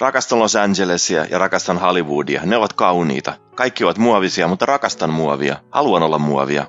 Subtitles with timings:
[0.00, 2.42] Rakastan Los Angelesia ja rakastan Hollywoodia.
[2.44, 3.32] Ne ovat kauniita.
[3.54, 5.56] Kaikki ovat muovisia, mutta rakastan muovia.
[5.70, 6.66] Haluan olla muovia.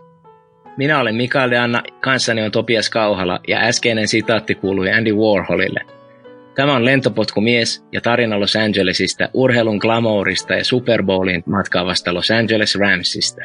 [0.78, 5.80] Minä olen Mikael Anna, kanssani on Topias Kauhala ja äskeinen sitaatti kuului Andy Warholille.
[6.56, 12.76] Tämä on lentopotkumies ja tarina Los Angelesista, urheilun glamourista ja Super Bowlin matkaavasta Los Angeles
[12.76, 13.42] Ramsista.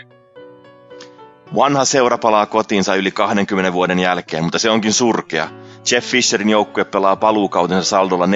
[1.56, 5.48] Vanha seura palaa kotiinsa yli 20 vuoden jälkeen, mutta se onkin surkea.
[5.91, 8.29] Jeff Fisherin joukkue pelaa paluukautensa saldolla 4-12.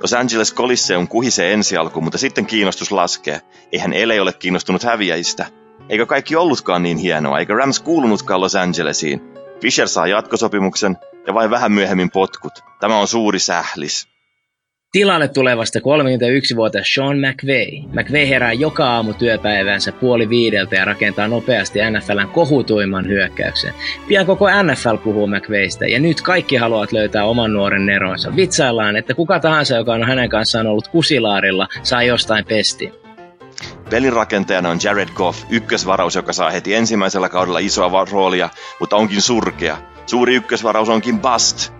[0.00, 3.40] Los Angeles Coliseum kuhisee ensi alku, mutta sitten kiinnostus laskee.
[3.72, 5.46] Eihän Ele ole kiinnostunut häviäjistä.
[5.88, 9.20] Eikö kaikki ollutkaan niin hienoa, eikä Rams kuulunutkaan Los Angelesiin.
[9.60, 12.52] Fisher saa jatkosopimuksen ja vain vähän myöhemmin potkut.
[12.80, 14.11] Tämä on suuri sählis.
[14.92, 17.66] Tilalle tulevasta 31-vuotias Sean McVay.
[17.92, 23.74] McVay herää joka aamu työpäivänsä puoli viideltä ja rakentaa nopeasti NFLn kohutuimman hyökkäyksen.
[24.08, 28.36] Pian koko NFL puhuu McVaystä ja nyt kaikki haluavat löytää oman nuoren neronsa.
[28.36, 32.92] Vitsaillaan, että kuka tahansa, joka on hänen kanssaan ollut kusilaarilla, saa jostain pesti.
[33.90, 39.22] Pelin rakentajana on Jared Goff, ykkösvaraus, joka saa heti ensimmäisellä kaudella isoa roolia, mutta onkin
[39.22, 39.76] surkea.
[40.06, 41.72] Suuri ykkösvaraus onkin bust.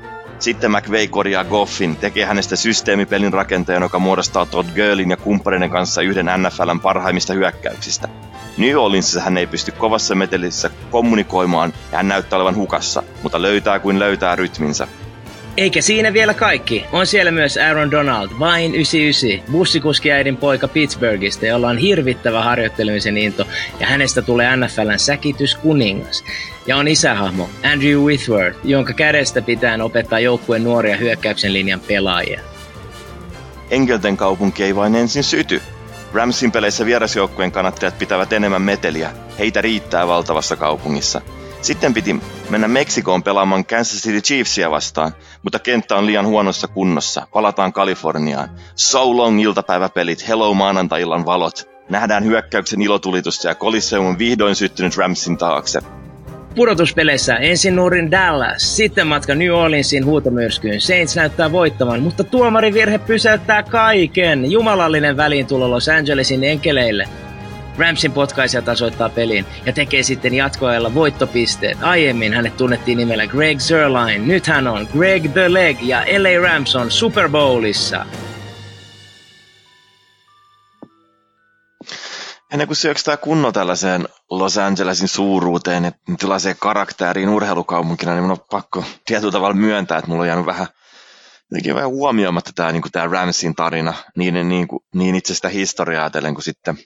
[0.42, 6.02] Sitten McVay korjaa Goffin, tekee hänestä systeemipelin rakentajan, joka muodostaa Todd Gurlin ja kumppaneiden kanssa
[6.02, 8.08] yhden NFLn parhaimmista hyökkäyksistä.
[8.56, 13.78] New Orleansissa hän ei pysty kovassa metelissä kommunikoimaan ja hän näyttää olevan hukassa, mutta löytää
[13.78, 14.88] kuin löytää rytminsä.
[15.56, 16.84] Eikä siinä vielä kaikki.
[16.92, 23.46] On siellä myös Aaron Donald, vain 99, bussikuskiäidin poika Pittsburghista, jolla on hirvittävä harjoittelemisen into
[23.80, 26.24] ja hänestä tulee NFLn säkityskuningas.
[26.66, 32.40] Ja on isähahmo Andrew Whitworth, jonka kädestä pitää opettaa joukkueen nuoria hyökkäyksen linjan pelaajia.
[33.70, 35.62] Enkelten kaupunki ei vain ensin syty.
[36.12, 39.10] Ramsin peleissä vierasjoukkueen kannattajat pitävät enemmän meteliä.
[39.38, 41.20] Heitä riittää valtavassa kaupungissa–
[41.64, 42.16] sitten piti
[42.50, 45.12] mennä Meksikoon pelaamaan Kansas City Chiefsia vastaan,
[45.42, 47.26] mutta kenttä on liian huonossa kunnossa.
[47.32, 48.48] Palataan Kaliforniaan.
[48.74, 51.68] So long iltapäiväpelit, hello maanantai-illan valot.
[51.88, 55.80] Nähdään hyökkäyksen ilotulitusta ja Coliseum on vihdoin syttynyt Ramsin taakse.
[56.54, 60.80] Pudotuspeleissä ensin nuorin Dallas, sitten matka New Orleansin huutomyrskyyn.
[60.80, 64.50] Saints näyttää voittavan, mutta tuomarivirhe pysäyttää kaiken.
[64.50, 67.08] Jumalallinen väliintulo Los Angelesin enkeleille.
[67.78, 71.78] Ramsin potkaisija tasoittaa pelin ja tekee sitten jatkoajalla voittopisteet.
[71.82, 76.76] Aiemmin hänet tunnettiin nimellä Greg Zerline, nyt hän on Greg the Leg ja LA Rams
[76.76, 78.06] on Super Bowlissa.
[82.52, 88.46] Ennen kuin syöksää kunno tällaiseen Los Angelesin suuruuteen ja tällaiseen karakteriin urheilukaupunkina, niin minun on
[88.50, 90.66] pakko tietyllä tavalla myöntää, että mulla on jäänyt vähän,
[91.74, 96.44] vähän huomioimatta tämä, niin tämä Ramsin tarina niin, niin, niin itse sitä historiaa ajatellen kuin
[96.44, 96.78] sitten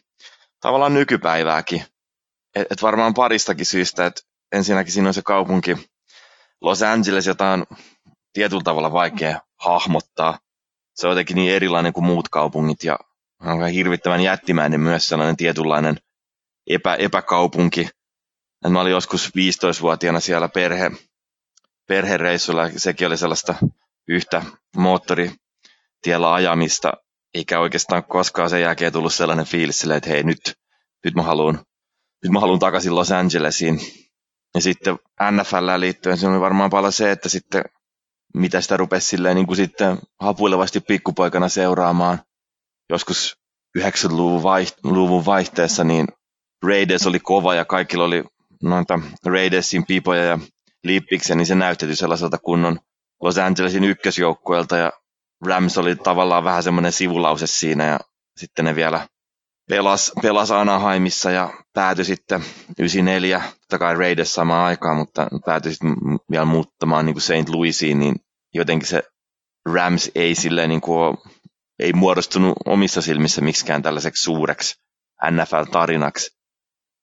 [0.67, 1.85] tavallaan nykypäivääkin.
[2.55, 4.23] Et, et varmaan paristakin syystä, että
[4.53, 5.77] ensinnäkin siinä on se kaupunki
[6.61, 7.67] Los Angeles, jota on
[8.33, 10.39] tietyllä tavalla vaikea hahmottaa.
[10.95, 12.99] Se on jotenkin niin erilainen kuin muut kaupungit ja
[13.41, 15.97] on hirvittävän jättimäinen myös sellainen tietynlainen
[16.67, 17.89] epä, epäkaupunki.
[18.65, 20.91] Et mä olin joskus 15-vuotiaana siellä perhe,
[21.89, 23.55] perhereissulla, sekin oli sellaista
[24.09, 24.43] yhtä
[24.77, 26.93] moottoritiellä ajamista,
[27.37, 30.55] eikä oikeastaan koskaan sen jälkeen tullut sellainen fiilis silleen, että hei nyt,
[31.05, 31.61] nyt mä haluan
[32.23, 33.81] nyt mä haluan takaisin Los Angelesiin.
[34.55, 34.99] Ja sitten
[35.31, 37.65] NFL liittyen se on varmaan paljon se, että sitten
[38.35, 42.21] mitä sitä rupesi silleen niin kuin sitten hapuilevasti pikkupoikana seuraamaan.
[42.91, 43.37] Joskus
[43.79, 46.07] 90-luvun vaiht- vaihteessa niin
[46.67, 48.25] Raiders oli kova ja kaikilla oli
[48.63, 50.39] noita Raidersin pipoja ja
[50.85, 52.79] liippiksiä, niin se näyttäytyi sellaiselta kunnon
[53.23, 54.93] Los Angelesin ykkösjoukkueelta ja
[55.45, 58.01] Rams oli tavallaan vähän semmoinen sivulause siinä ja
[58.37, 59.09] sitten ne vielä
[59.69, 62.41] pelas, pelas Anaheimissa ja päätyi sitten
[62.79, 65.97] 94, totta kai Raiders samaan aikaan, mutta päätyi sitten
[66.31, 67.49] vielä muuttamaan niin kuin St.
[67.49, 68.15] Louisiin, niin
[68.55, 69.03] jotenkin se
[69.73, 71.17] Rams ei silleen niin kuin,
[71.79, 74.75] ei muodostunut omissa silmissä miksikään tällaiseksi suureksi
[75.31, 76.37] NFL-tarinaksi,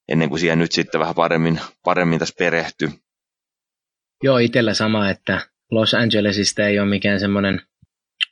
[0.08, 2.90] ennen kuin siihen nyt sitten vähän paremmin, paremmin tässä perehtyi.
[4.24, 5.42] Joo, itsellä sama, että
[5.72, 7.62] Los Angelesista ei ole mikään semmoinen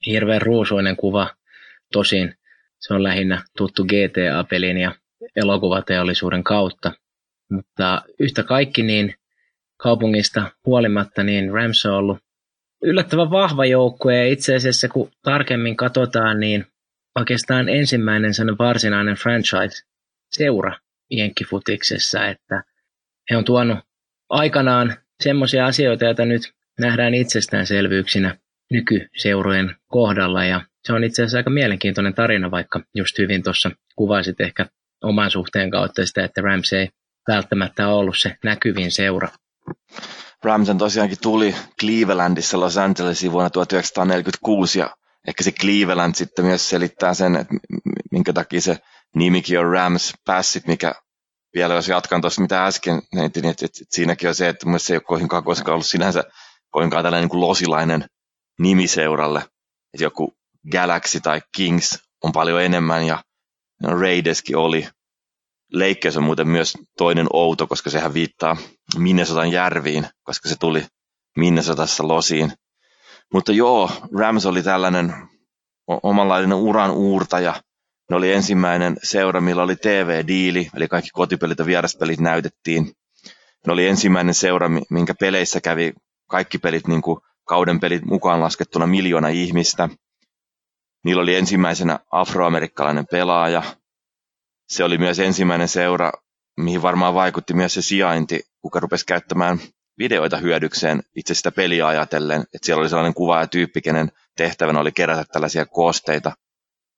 [0.06, 1.30] hirveän ruusuinen kuva.
[1.94, 2.36] Tosin
[2.80, 4.96] se on lähinnä tuttu GTA-pelin ja
[5.36, 6.92] elokuvateollisuuden kautta.
[7.52, 9.16] Mutta yhtä kaikki niin
[9.78, 12.18] kaupungista huolimatta, niin Rams on ollut
[12.84, 16.66] yllättävän vahva joukkue ja itse asiassa kun tarkemmin katsotaan, niin
[17.20, 20.80] oikeastaan ensimmäinen sellainen varsinainen franchise-seura
[21.12, 22.64] jenkkifutiksessa, että
[23.32, 23.78] he on tuonut
[24.30, 28.38] aikanaan semmoisia asioita, joita nyt nähdään itsestäänselvyyksinä
[28.72, 34.42] nykyseurojen kohdalla ja se on itse asiassa aika mielenkiintoinen tarina, vaikka just hyvin tuossa kuvaisit
[34.42, 34.66] ehkä
[35.04, 36.90] oman suhteen kautta sitä, että Rams ei
[37.28, 39.30] välttämättä ollut se näkyvin seura.
[40.44, 44.96] Ramsen tosiaankin tuli Clevelandissa Los Angelesiin vuonna 1946 ja
[45.28, 47.56] ehkä se Cleveland sitten myös selittää sen, että
[48.12, 48.78] minkä takia se
[49.16, 50.94] nimikin on Rams Passit, mikä
[51.56, 54.80] vielä jos jatkan tuossa mitä äsken heitin, että, että, että siinäkin on se, että mun
[54.80, 56.24] se ei ole koskaan ollut sinänsä
[56.70, 58.06] kovinkaan tällainen niin kuin losilainen
[58.62, 59.40] nimiseuralle.
[59.94, 60.34] Että joku
[60.72, 63.24] Galaxy tai Kings on paljon enemmän ja
[63.82, 64.88] no Raideskin oli.
[65.74, 68.58] Lakers on muuten myös toinen outo, koska sehän viittaa
[68.98, 70.86] Minnesotan järviin, koska se tuli
[71.38, 72.54] Minnesotassa losiin.
[73.34, 75.14] Mutta joo, Rams oli tällainen
[75.88, 77.54] omanlainen uran uurtaja.
[78.10, 82.92] Ne oli ensimmäinen seura, millä oli TV-diili, eli kaikki kotipelit ja vieraspelit näytettiin.
[83.68, 85.94] Ne oli ensimmäinen seura, minkä peleissä kävi
[86.28, 89.90] kaikki pelit, niin kuin kauden pelit mukaan laskettuna miljoona ihmistä.
[91.06, 93.64] Niillä oli ensimmäisenä afroamerikkalainen pelaaja.
[94.68, 96.12] Se oli myös ensimmäinen seura,
[96.58, 99.60] mihin varmaan vaikutti myös se sijainti, kuka rupesi käyttämään
[99.98, 102.42] videoita hyödykseen itse sitä peliä ajatellen.
[102.42, 106.32] Että siellä oli sellainen kuva ja tyyppi, kenen tehtävänä oli kerätä tällaisia koosteita,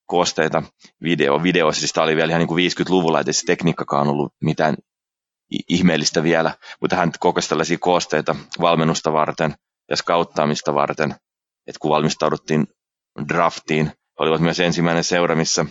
[0.05, 0.63] koosteita
[1.03, 1.79] video, videoissa.
[1.79, 4.75] Siis tämä oli vielä ihan niin kuin 50-luvulla, että se tekniikkakaan ollut mitään
[5.69, 9.55] ihmeellistä vielä, mutta hän kokosi tällaisia koosteita valmennusta varten
[9.93, 11.11] ja skauttaamista varten,
[11.67, 12.67] että kun valmistauduttiin
[13.27, 15.65] draftiin, olivat myös ensimmäinen seura, missä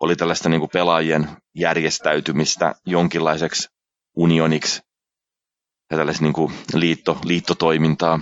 [0.00, 3.68] oli tällaista niin kuin pelaajien järjestäytymistä jonkinlaiseksi
[4.16, 4.82] unioniksi
[5.90, 8.20] ja tällaista niin kuin liitto, liittotoimintaa.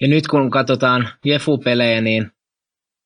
[0.00, 2.30] Ja nyt kun katsotaan Jefu-pelejä, niin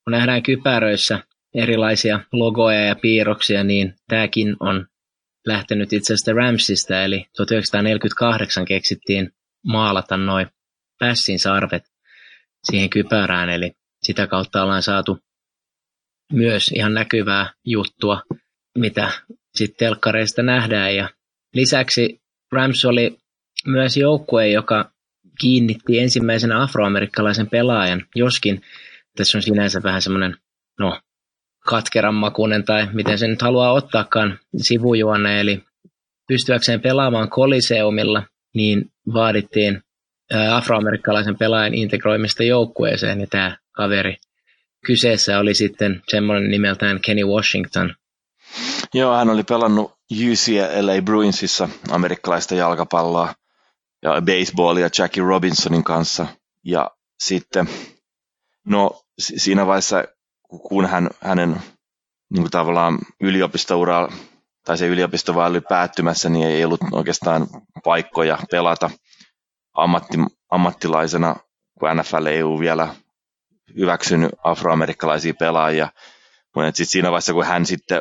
[0.04, 1.18] kun nähdään kypäröissä
[1.54, 4.86] erilaisia logoja ja piirroksia, niin tämäkin on
[5.46, 9.30] lähtenyt itse asiassa Ramsista, eli 1948 keksittiin
[9.66, 10.46] maalata noin
[11.02, 11.84] pässin sarvet
[12.64, 13.72] siihen kypärään, eli
[14.02, 15.18] sitä kautta ollaan saatu
[16.32, 18.22] myös ihan näkyvää juttua,
[18.78, 19.10] mitä
[19.54, 20.96] sitten telkkareista nähdään.
[20.96, 21.08] Ja
[21.54, 22.20] lisäksi
[22.52, 23.18] Rams oli
[23.66, 24.90] myös joukkue, joka
[25.40, 28.62] kiinnitti ensimmäisen afroamerikkalaisen pelaajan, joskin
[29.16, 30.36] tässä on sinänsä vähän semmoinen,
[30.78, 31.00] no,
[31.66, 35.64] katkeran makuinen tai miten se nyt haluaa ottaakaan sivujuonne, eli
[36.28, 38.22] pystyäkseen pelaamaan koliseumilla,
[38.54, 39.82] niin vaadittiin
[40.52, 44.16] afroamerikkalaisen pelaajan integroimista joukkueeseen, ja tämä kaveri
[44.86, 47.94] kyseessä oli sitten semmoinen nimeltään Kenny Washington.
[48.94, 53.34] Joo, hän oli pelannut UCLA Bruinsissa amerikkalaista jalkapalloa
[54.02, 56.26] ja baseballia Jackie Robinsonin kanssa.
[56.64, 56.90] Ja
[57.22, 57.68] sitten,
[58.66, 60.04] no siinä vaiheessa,
[60.48, 61.56] kun hän, hänen
[62.30, 64.08] niin kuin tavallaan yliopistoura
[64.64, 67.46] tai se yliopisto vaan oli päättymässä, niin ei ollut oikeastaan
[67.84, 68.90] paikkoja pelata
[69.74, 70.18] ammatti,
[70.50, 71.36] ammattilaisena,
[71.78, 72.94] kun NFL ei ollut vielä
[73.76, 75.88] hyväksynyt afroamerikkalaisia pelaajia.
[76.54, 78.00] Mutta sitten siinä vaiheessa, kun hän sitten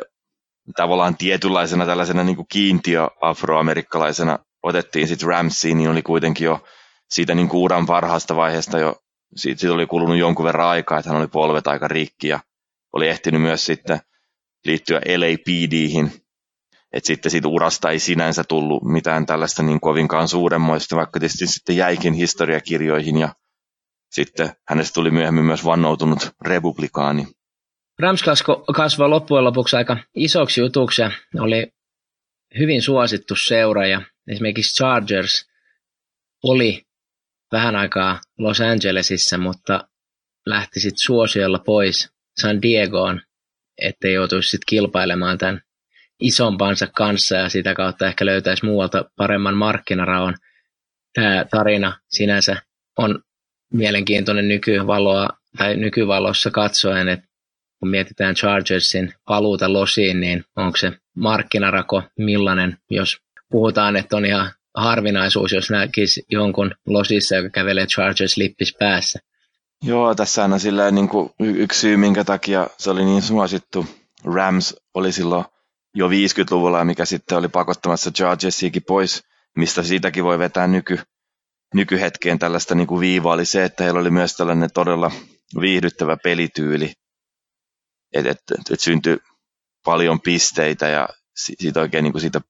[0.76, 6.64] tavallaan tietynlaisena tällaisena niin kiintiö afroamerikkalaisena otettiin sitten Ramsiin, niin oli kuitenkin jo
[7.10, 8.96] siitä niin kuin uran parhaasta vaiheesta jo,
[9.36, 12.40] siitä, siitä oli kulunut jonkun verran aikaa, että hän oli polvet aika rikki ja
[12.92, 14.00] oli ehtinyt myös sitten
[14.64, 16.21] liittyä LAPDihin,
[16.92, 21.76] että sitten siitä urasta ei sinänsä tullut mitään tällaista niin kovinkaan suuremmoista, vaikka tietysti sitten
[21.76, 23.34] jäikin historiakirjoihin ja
[24.10, 27.26] sitten hänestä tuli myöhemmin myös vannoutunut republikaani.
[27.98, 28.24] Rams
[28.74, 31.72] kasvoi loppujen lopuksi aika isoksi jutuksi ja oli
[32.58, 35.48] hyvin suosittu seura ja esimerkiksi Chargers
[36.42, 36.82] oli
[37.52, 39.88] vähän aikaa Los Angelesissa, mutta
[40.46, 43.20] lähti sitten suosiolla pois San Diegoon,
[43.78, 45.62] ettei joutuisi sitten kilpailemaan tämän
[46.22, 50.34] isompansa kanssa ja sitä kautta ehkä löytäisi muualta paremman markkinaraon.
[51.14, 52.56] Tämä tarina sinänsä
[52.98, 53.22] on
[53.72, 57.26] mielenkiintoinen nykyvaloa tai nykyvalossa katsoen, että
[57.78, 63.18] kun mietitään Chargersin paluuta losiin, niin onko se markkinarako millainen, jos
[63.50, 69.18] puhutaan, että on ihan harvinaisuus, jos näkisi jonkun losissa, joka kävelee Chargers-lippis päässä.
[69.82, 70.50] Joo, tässä on
[70.92, 73.86] niin kuin yksi syy, minkä takia se oli niin suosittu.
[74.24, 75.44] Rams oli silloin
[75.94, 79.22] jo 50-luvulla, mikä sitten oli pakottamassa Chargersiakin pois,
[79.56, 80.98] mistä siitäkin voi vetää nyky,
[81.74, 85.10] nykyhetkeen tällaista niin kuin viivaa, oli se, että heillä oli myös tällainen todella
[85.60, 86.92] viihdyttävä pelityyli,
[88.14, 89.18] että et, et, syntyi
[89.84, 92.40] paljon pisteitä ja siitä oikein niin kuin siitä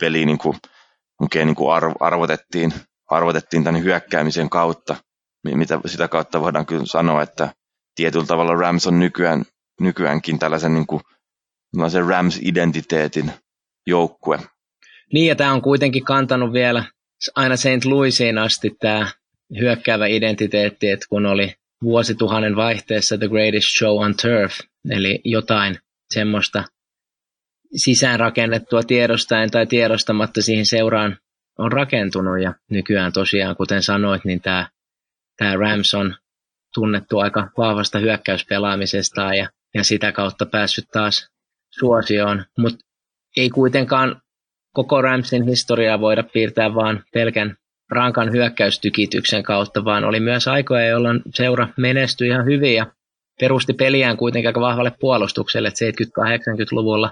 [0.00, 0.56] peliä niin kuin,
[1.20, 2.74] oikein niin kuin arvotettiin,
[3.10, 4.96] arvotettiin tämän hyökkäämisen kautta,
[5.44, 7.54] mitä sitä kautta voidaan kyllä sanoa, että
[7.94, 9.44] tietyllä tavalla Rams on nykyään,
[9.80, 11.02] nykyäänkin tällaisen niin kuin,
[12.08, 13.30] Rams-identiteetin
[13.86, 14.38] joukkue.
[15.12, 16.84] Niin, ja tämä on kuitenkin kantanut vielä
[17.34, 17.84] aina St.
[17.84, 19.06] Louisiin asti tämä
[19.60, 25.78] hyökkäävä identiteetti, että kun oli vuosituhannen vaihteessa The Greatest Show on Turf, eli jotain
[26.10, 26.64] semmoista
[27.76, 31.18] sisäänrakennettua tiedostaen tai tiedostamatta siihen seuraan
[31.58, 34.68] on rakentunut ja nykyään tosiaan, kuten sanoit, niin tämä,
[35.36, 36.16] tämä Rams on
[36.74, 41.33] tunnettu aika vahvasta hyökkäyspelaamisesta ja, ja sitä kautta päässyt taas
[41.78, 42.84] suosioon, mutta
[43.36, 44.22] ei kuitenkaan
[44.74, 47.56] koko Ramsin historiaa voida piirtää vaan pelkän
[47.90, 52.86] rankan hyökkäystykityksen kautta, vaan oli myös aikoja, jolloin seura menestyi ihan hyvin ja
[53.40, 57.10] perusti peliään kuitenkin aika vahvalle puolustukselle, että 70-80-luvulla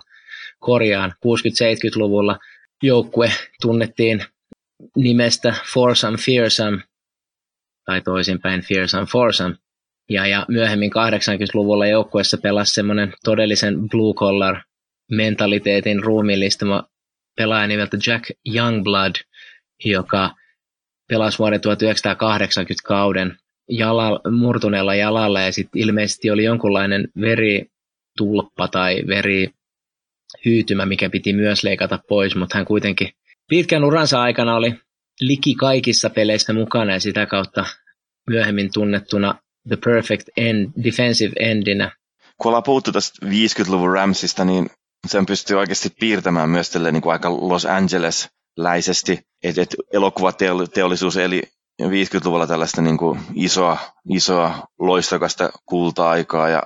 [0.58, 2.38] korjaan 60-70-luvulla
[2.82, 3.30] joukkue
[3.62, 4.24] tunnettiin
[4.96, 6.82] nimestä Forsam Fearsome,
[7.84, 9.56] tai toisinpäin Fearsome Forsam.
[10.10, 14.56] Ja, ja myöhemmin 80-luvulla joukkueessa pelasi semmoinen todellisen blue collar
[15.10, 16.84] mentaliteetin ruumiillistama
[17.36, 19.14] pelaaja nimeltä Jack Youngblood,
[19.84, 20.30] joka
[21.08, 23.36] pelasi vuoden 1980 kauden
[23.68, 31.98] jala, murtuneella jalalla ja sitten ilmeisesti oli jonkunlainen veritulppa tai verihyytymä, mikä piti myös leikata
[32.08, 33.12] pois, mutta hän kuitenkin
[33.48, 34.74] pitkän uransa aikana oli
[35.20, 37.64] liki kaikissa peleissä mukana ja sitä kautta
[38.30, 39.34] myöhemmin tunnettuna
[39.68, 41.90] The Perfect End, Defensive Endinä.
[42.38, 44.70] Kun ollaan puhuttu tästä 50-luvun Ramsista, niin
[45.06, 51.42] sen pystyy oikeasti piirtämään myös tälle niin kuin aika Los Angeles-läisesti, että et elokuvateollisuus eli
[51.82, 53.78] 50-luvulla tällaista niin kuin isoa,
[54.08, 56.62] isoa loistokasta kulta-aikaa ja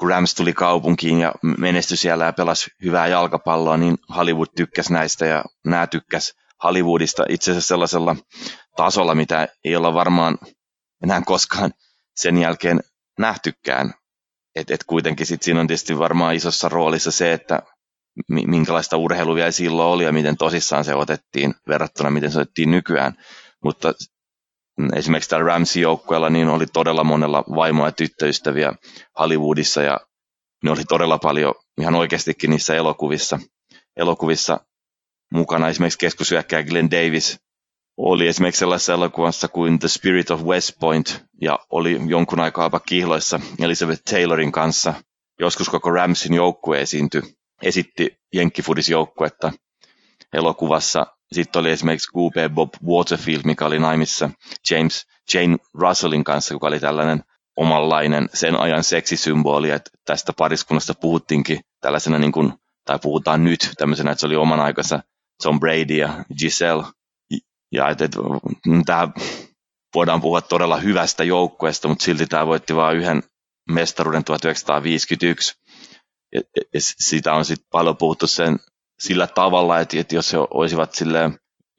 [0.00, 5.26] kun Rams tuli kaupunkiin ja menestyi siellä ja pelasi hyvää jalkapalloa, niin Hollywood tykkäsi näistä
[5.26, 6.34] ja nämä tykkäs
[6.64, 8.16] Hollywoodista itse asiassa sellaisella
[8.76, 10.38] tasolla, mitä ei olla varmaan
[11.02, 11.70] enää koskaan
[12.16, 12.80] sen jälkeen
[13.18, 13.94] nähtykään.
[14.54, 17.62] Et, et kuitenkin sit siinä on tietysti varmaan isossa roolissa se, että
[18.28, 23.12] minkälaista urheilua vielä silloin oli ja miten tosissaan se otettiin verrattuna miten se otettiin nykyään.
[23.64, 23.94] Mutta
[24.96, 28.72] esimerkiksi tällä Ramsey-joukkueella niin oli todella monella vaimoa ja tyttöystäviä
[29.18, 30.00] Hollywoodissa ja
[30.64, 33.38] ne oli todella paljon ihan oikeastikin niissä elokuvissa,
[33.96, 34.60] elokuvissa
[35.32, 35.68] mukana.
[35.68, 37.38] Esimerkiksi keskusyökkäjä Glenn Davis
[37.96, 42.80] oli esimerkiksi sellaisessa elokuvassa kuin The Spirit of West Point ja oli jonkun aikaa jopa
[42.80, 44.94] kihloissa Elizabeth Taylorin kanssa.
[45.40, 47.22] Joskus koko Ramsin joukkue esiintyi,
[47.62, 49.52] esitti jenkkifudisjoukkuetta
[50.32, 51.06] elokuvassa.
[51.32, 54.30] Sitten oli esimerkiksi QB Bob Waterfield, mikä oli naimissa
[54.70, 57.22] James Jane Russellin kanssa, joka oli tällainen
[57.56, 62.52] omanlainen sen ajan seksisymboli, että tästä pariskunnasta puhuttiinkin tällaisena, niin kuin,
[62.84, 65.00] tai puhutaan nyt tämmöisenä, että se oli oman aikansa
[65.42, 66.84] Tom Brady ja Giselle.
[67.72, 68.18] Ja että, että
[68.86, 69.08] tämä
[69.94, 73.22] voidaan puhua todella hyvästä joukkueesta, mutta silti tämä voitti vain yhden
[73.70, 75.54] mestaruuden 1951.
[76.34, 76.40] Ja,
[76.74, 78.58] ja siitä on sitten paljon puhuttu sen
[78.98, 81.30] sillä tavalla, että, että jos he olisivat sille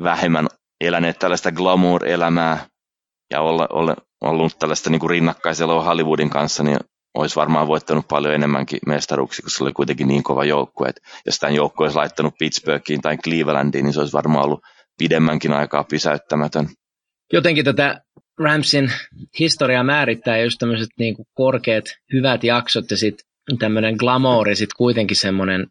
[0.03, 0.47] vähemmän
[0.81, 2.67] eläneet tällaista glamour-elämää
[3.31, 6.77] ja olla, olla, ollut tällaista niin rinnakkaisella Hollywoodin kanssa, niin
[7.17, 10.87] olisi varmaan voittanut paljon enemmänkin mestaruuksia, koska se oli kuitenkin niin kova joukkue.
[10.89, 14.61] Että jos tämän joukkue olisi laittanut Pittsburghiin tai Clevelandiin, niin se olisi varmaan ollut
[14.97, 16.67] pidemmänkin aikaa pysäyttämätön.
[17.33, 18.01] Jotenkin tätä
[18.39, 18.91] Ramsin
[19.39, 23.25] historiaa määrittää just tämmöiset niin kuin korkeat, hyvät jaksot ja sitten
[23.59, 25.67] tämmöinen glamouri, sitten kuitenkin semmoinen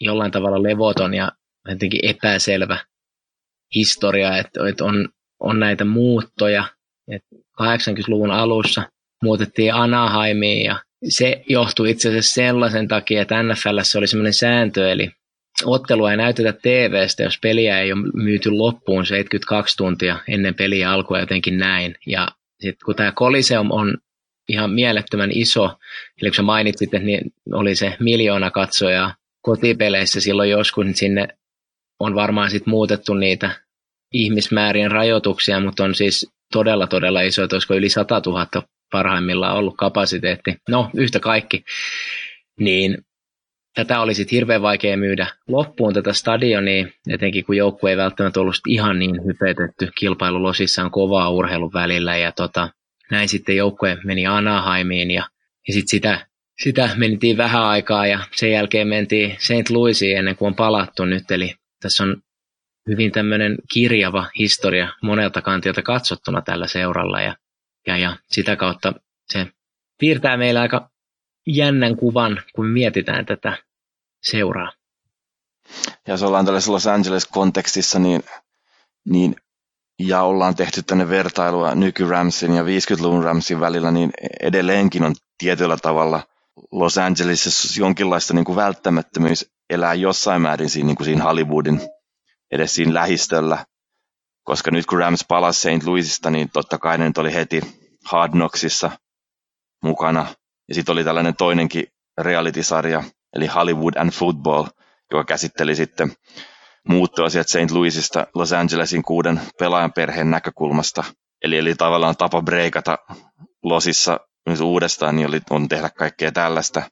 [0.00, 1.32] jollain tavalla levoton ja
[1.68, 2.78] jotenkin epäselvä
[3.74, 5.08] historia, että, että on,
[5.40, 6.64] on näitä muuttoja.
[7.08, 8.82] Että 80-luvun alussa
[9.22, 15.10] muutettiin Anaheimiin ja se johtui itse asiassa sellaisen takia, että NFLssä oli sellainen sääntö, eli
[15.64, 21.20] ottelua ei näytetä TVstä, jos peliä ei ole myyty loppuun 72 tuntia ennen peliä alkua
[21.20, 21.94] jotenkin näin.
[22.06, 22.28] Ja
[22.60, 23.98] sitten kun tämä Coliseum on
[24.48, 25.64] ihan mielettömän iso,
[26.22, 31.28] eli kun sä mainitsit, että niin oli se miljoona katsojaa kotipeleissä silloin joskus, niin sinne
[32.00, 33.50] on varmaan sitten muutettu niitä
[34.12, 38.46] ihmismäärien rajoituksia, mutta on siis todella todella iso, että olisiko yli 100 000
[38.92, 40.56] parhaimmillaan ollut kapasiteetti.
[40.68, 41.64] No, yhtä kaikki.
[42.60, 42.98] Niin
[43.74, 48.54] tätä oli sitten hirveän vaikea myydä loppuun tätä stadionia, etenkin kun joukkue ei välttämättä ollut
[48.66, 49.88] ihan niin hypetetty.
[49.98, 52.68] Kilpailu losissaan kovaa urheilun välillä ja tota,
[53.10, 55.28] näin sitten joukkue meni Anaheimiin ja,
[55.68, 56.26] ja sitten sitä,
[56.62, 59.70] sitä mentiin vähän aikaa ja sen jälkeen mentiin St.
[59.70, 61.30] Louisiin ennen kuin on palattu nyt.
[61.30, 62.16] Eli tässä on
[62.88, 67.36] hyvin tämmöinen kirjava historia monelta kantilta katsottuna tällä seuralla ja,
[67.86, 68.92] ja, ja sitä kautta
[69.28, 69.46] se
[69.98, 70.91] piirtää meillä aika
[71.46, 73.58] jännän kuvan, kun mietitään tätä
[74.22, 74.72] seuraa.
[76.06, 78.22] Ja jos ollaan tällaisessa Los Angeles-kontekstissa, niin,
[79.08, 79.36] niin
[79.98, 86.22] ja ollaan tehty tänne vertailua nyky-Ramsin ja 50-luvun Ramsin välillä, niin edelleenkin on tietyllä tavalla
[86.72, 91.80] Los Angelesissa jonkinlaista niin kuin välttämättömyys elää jossain määrin siinä, niin kuin siinä Hollywoodin
[92.50, 93.66] edes siinä lähistöllä.
[94.42, 95.86] Koska nyt kun Rams palasi St.
[95.86, 97.60] Louisista, niin totta kai ne nyt oli heti
[98.04, 98.90] Hard Knocksissa
[99.82, 100.26] mukana.
[100.68, 101.86] Ja sitten oli tällainen toinenkin
[102.18, 103.04] reality-sarja,
[103.36, 104.64] eli Hollywood and Football,
[105.12, 106.12] joka käsitteli sitten
[106.88, 107.70] muuttoasiat St.
[107.70, 111.04] Louisista Los Angelesin kuuden pelaajan perheen näkökulmasta.
[111.44, 112.98] Eli, eli tavallaan tapa breikata
[113.62, 114.20] losissa
[114.62, 116.82] uudestaan, niin oli, on tehdä kaikkea tällaista.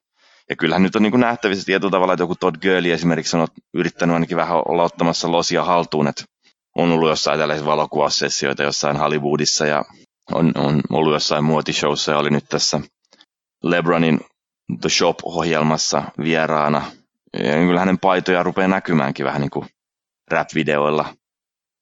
[0.50, 4.15] Ja kyllähän nyt on niin nähtävissä tietyllä tavalla, että joku Todd Gurley esimerkiksi on yrittänyt
[4.15, 6.25] ainakin vähän olla ottamassa losia haltuun, että
[6.77, 9.85] on ollut jossain tällaisia valokuvaussessioita jossain Hollywoodissa ja
[10.33, 12.81] on, on ollut jossain muotishowssa ja oli nyt tässä
[13.62, 14.21] Lebronin
[14.81, 16.83] The Shop-ohjelmassa vieraana.
[17.33, 19.67] Ja kyllä hänen paitoja rupeaa näkymäänkin vähän niin kuin
[20.31, 21.14] rap-videoilla.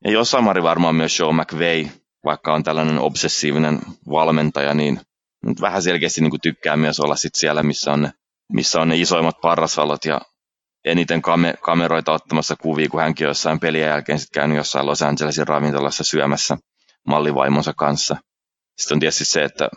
[0.05, 1.87] Ja jossain määrin varmaan myös Show McVay,
[2.25, 3.81] vaikka on tällainen obsessiivinen
[4.11, 5.01] valmentaja, niin
[5.45, 8.13] mutta vähän selkeästi niin kuin tykkää myös olla sit siellä, missä on, ne,
[8.53, 10.21] missä on ne isoimmat parrasvalot ja
[10.85, 15.03] eniten kame- kameroita ottamassa kuvia, kun hänkin on jossain pelien jälkeen sitten käynyt jossain Los
[15.03, 16.59] Angelesin ravintolassa syömässä
[17.07, 18.17] mallivaimonsa kanssa.
[18.79, 19.69] Sitten on tietysti se, että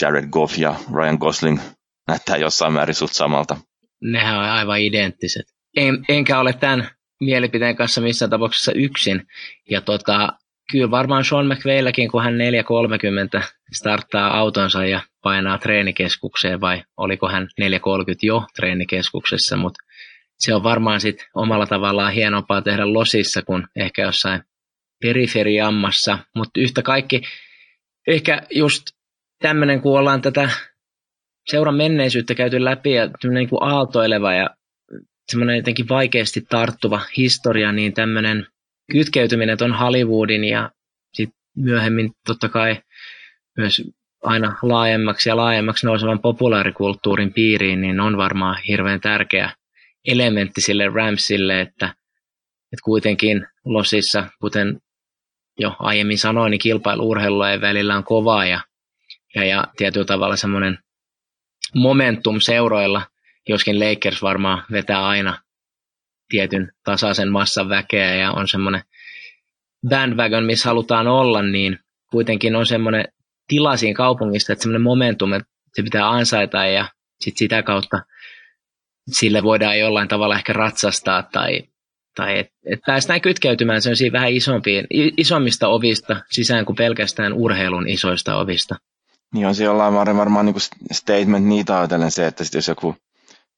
[0.00, 1.60] Jared Goff ja Ryan Gosling
[2.08, 3.56] näyttää jossain määrin sut samalta.
[4.02, 5.46] Nehän on aivan identtiset.
[5.76, 6.88] En, enkä ole tämän
[7.20, 9.26] mielipiteen kanssa missään tapauksessa yksin.
[9.70, 10.28] Ja tota,
[10.70, 12.34] kyllä varmaan Sean McVeilläkin, kun hän
[13.38, 17.68] 4.30 starttaa autonsa ja painaa treenikeskukseen, vai oliko hän 4.30
[18.22, 19.84] jo treenikeskuksessa, mutta
[20.38, 24.42] se on varmaan sitten omalla tavallaan hienompaa tehdä losissa kuin ehkä jossain
[25.02, 27.22] periferiammassa, mutta yhtä kaikki
[28.06, 28.82] ehkä just
[29.38, 30.50] tämmöinen, kun ollaan tätä
[31.50, 34.50] seuran menneisyyttä käyty läpi ja niin kuin aaltoileva ja
[35.30, 38.46] semmoinen jotenkin vaikeasti tarttuva historia, niin tämmöinen
[38.92, 40.70] kytkeytyminen on Hollywoodin ja
[41.14, 42.82] sitten myöhemmin totta kai
[43.56, 43.82] myös
[44.22, 49.50] aina laajemmaksi ja laajemmaksi nousevan populaarikulttuurin piiriin, niin on varmaan hirveän tärkeä
[50.08, 51.86] elementti sille Ramsille, että,
[52.72, 54.80] että kuitenkin Losissa, kuten
[55.58, 57.14] jo aiemmin sanoin, niin kilpailu
[57.60, 58.60] välillä on kovaa ja,
[59.34, 60.78] ja, ja tietyllä tavalla semmoinen
[61.74, 63.06] momentum seuroilla,
[63.48, 65.38] joskin Lakers varmaan vetää aina
[66.28, 68.82] tietyn tasaisen massan väkeä ja on semmoinen
[69.88, 71.78] bandwagon, missä halutaan olla, niin
[72.10, 73.04] kuitenkin on semmoinen
[73.48, 76.88] tila siinä kaupungista, että semmoinen momentum, että se pitää ansaita ja
[77.20, 78.02] sit sitä kautta
[79.10, 81.62] sille voidaan jollain tavalla ehkä ratsastaa tai,
[82.16, 88.36] tai että et päästään kytkeytymään sellaisiin vähän isompiin, isommista ovista sisään kuin pelkästään urheilun isoista
[88.36, 88.76] ovista.
[89.34, 90.54] Niin on se jollain varmaan niin
[90.92, 92.96] statement niitä ajatellen se, että jos joku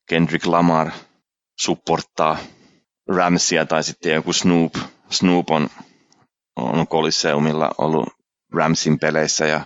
[0.08, 0.90] Kendrick Lamar
[1.60, 2.38] supporttaa
[3.08, 4.74] Ramsia tai sitten joku Snoop,
[5.10, 5.68] Snoop on,
[6.56, 8.08] on Coliseumilla ollut
[8.52, 9.60] Ramsin peleissä ja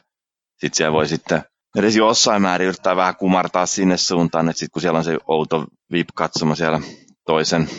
[0.56, 1.42] sitten siellä voi sitten
[1.76, 5.66] edes jossain määrin yrittää vähän kumartaa sinne suuntaan, että sitten kun siellä on se outo
[5.92, 6.80] VIP-katsoma siellä
[7.26, 7.70] toisen,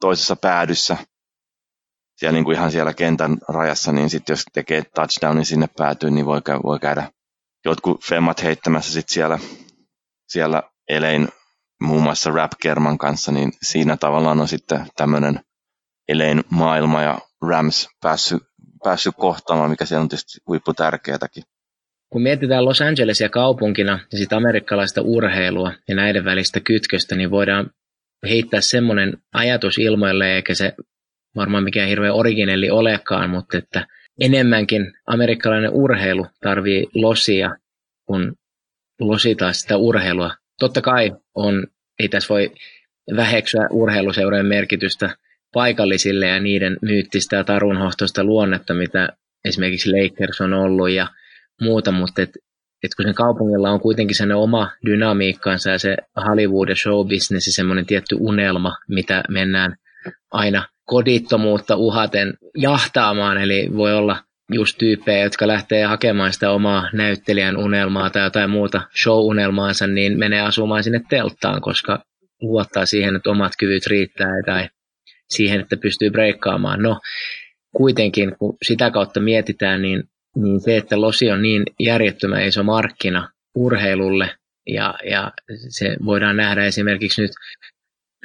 [0.00, 0.96] toisessa päädyssä,
[2.16, 6.26] siellä niin kuin ihan siellä kentän rajassa, niin sitten jos tekee touchdownin sinne päätyy, niin
[6.26, 7.10] voi, voi käydä
[7.66, 9.38] jotkut femmat heittämässä sitten siellä,
[10.28, 11.28] siellä elein
[11.82, 15.40] muun muassa Rap Kerman kanssa, niin siinä tavallaan on sitten tämmöinen
[16.08, 18.42] elein maailma ja Rams päässyt,
[18.84, 21.42] päässyt kohtaamaan, mikä siellä on tietysti huippu tärkeätäkin.
[22.12, 27.70] Kun mietitään Los Angelesia kaupunkina ja sitä amerikkalaista urheilua ja näiden välistä kytköstä, niin voidaan
[28.28, 30.74] heittää semmoinen ajatus ilmoille, eikä se
[31.36, 33.86] varmaan mikään hirveän originelli olekaan, mutta että
[34.20, 37.56] enemmänkin amerikkalainen urheilu tarvii losia,
[38.06, 38.36] kun
[39.00, 40.30] losi taas sitä urheilua.
[40.58, 41.66] Totta kai on,
[41.98, 42.52] ei tässä voi
[43.16, 45.16] väheksyä urheiluseurojen merkitystä
[45.52, 49.08] paikallisille ja niiden myyttistä ja tarunhohtoista luonnetta, mitä
[49.44, 51.06] esimerkiksi Lakers on ollut ja
[51.60, 52.30] muuta, mutta et,
[52.82, 55.96] et kun sen kaupungilla on kuitenkin sen oma dynamiikkansa ja se
[56.28, 59.76] Hollywood ja showbusiness ja semmoinen tietty unelma, mitä mennään
[60.30, 64.16] aina kodittomuutta uhaten jahtaamaan, eli voi olla
[64.52, 70.40] just tyyppejä, jotka lähtee hakemaan sitä omaa näyttelijän unelmaa tai jotain muuta show-unelmaansa, niin menee
[70.40, 72.04] asumaan sinne telttaan, koska
[72.42, 74.68] luottaa siihen, että omat kyvyt riittää tai
[75.30, 76.82] siihen, että pystyy breikkaamaan.
[76.82, 77.00] No,
[77.76, 80.02] kuitenkin kun sitä kautta mietitään, niin,
[80.36, 84.30] niin se, että Losi on niin järjettömän iso markkina urheilulle,
[84.66, 85.32] ja, ja
[85.68, 87.30] se voidaan nähdä esimerkiksi nyt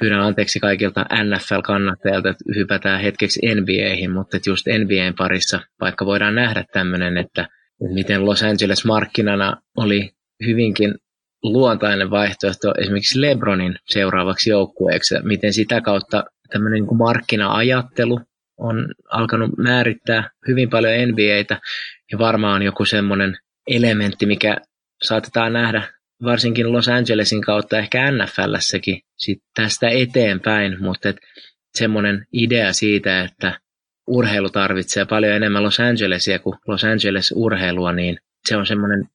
[0.02, 6.64] pyydän anteeksi kaikilta NFL-kannattajilta, että hypätään hetkeksi NBAihin, mutta just NBAn parissa, vaikka voidaan nähdä
[6.72, 7.48] tämmöinen, että
[7.94, 10.10] miten Los Angeles markkinana oli
[10.46, 10.94] hyvinkin
[11.42, 18.20] luontainen vaihtoehto esimerkiksi LeBronin seuraavaksi joukkueeksi, miten sitä kautta tämmöinen niin markkina-ajattelu
[18.58, 21.60] on alkanut määrittää hyvin paljon NBAtä,
[22.12, 23.36] ja varmaan on joku semmoinen
[23.66, 24.56] elementti, mikä
[25.02, 25.82] saatetaan nähdä
[26.24, 31.16] varsinkin Los Angelesin kautta ehkä NFLssäkin sit tästä eteenpäin, mutta et
[31.74, 33.60] semmoinen idea siitä, että
[34.06, 39.08] urheilu tarvitsee paljon enemmän Los Angelesia kuin Los Angeles urheilua, niin se on semmoinen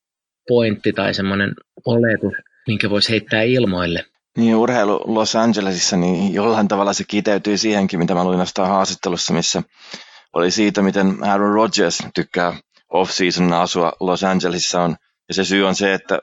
[0.48, 1.54] pointti tai semmoinen
[1.86, 2.34] oletus,
[2.68, 4.06] minkä voisi heittää ilmoille.
[4.38, 9.34] Niin, urheilu Los Angelesissa, niin jollain tavalla se kiteytyy siihenkin, mitä mä luin jostain haastattelussa,
[9.34, 9.64] missä
[10.34, 12.54] oli siitä, miten Aaron Rodgers tykkää
[12.90, 14.96] off-seasonina asua Los Angelesissa, on
[15.28, 16.20] Ja se syy on se, että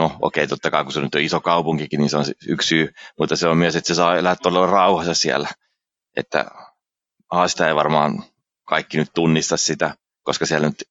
[0.00, 2.92] no okei, totta kai kun se nyt on iso kaupunkikin, niin se on yksi syy,
[3.18, 5.48] mutta se on myös, että se saa elää todella rauhassa siellä.
[6.16, 6.44] Että
[7.30, 8.24] haasta ei varmaan
[8.64, 10.82] kaikki nyt tunnista sitä, koska siellä nyt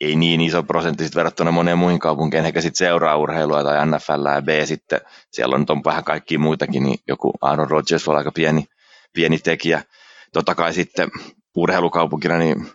[0.00, 4.26] ei niin iso prosentti sit verrattuna moneen muihin kaupunkeihin, eikä sitten seuraa urheilua tai NFL
[4.34, 8.18] ja B sitten, siellä on, on vähän kaikkia muitakin, niin joku Aaron Rodgers voi olla
[8.20, 8.64] aika pieni,
[9.12, 9.84] pieni tekijä.
[10.32, 11.10] Totta kai sitten
[11.56, 12.66] urheilukaupunkina, niin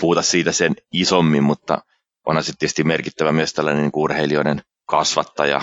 [0.00, 1.78] puhuta siitä sen isommin, mutta
[2.26, 5.62] onhan sitten tietysti merkittävä myös tällainen niin urheilijoiden kasvattaja,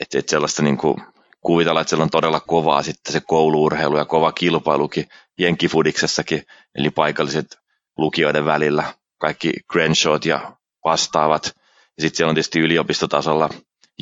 [0.00, 0.96] että et sellaista niin kuin
[1.40, 5.06] kuvitella, että siellä on todella kovaa sitten se kouluurheilu ja kova kilpailukin
[5.38, 6.42] Jenkifudiksessakin,
[6.74, 7.46] eli paikalliset
[7.98, 11.52] lukijoiden välillä, kaikki Grenshawt ja vastaavat.
[11.96, 13.48] Ja sitten siellä on tietysti yliopistotasolla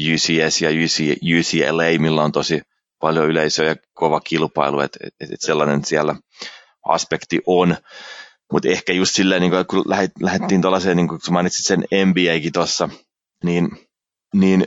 [0.01, 2.61] UCS ja UC, UCLA, millä on tosi
[3.01, 6.15] paljon yleisöä ja kova kilpailu, että et, et sellainen siellä
[6.89, 7.77] aspekti on.
[8.53, 9.85] Mutta ehkä just silleen, niin kun
[10.21, 12.89] lähdettiin tuollaiseen, niin kun mainitsit sen NBAkin tuossa,
[13.45, 13.69] niin,
[14.35, 14.67] niin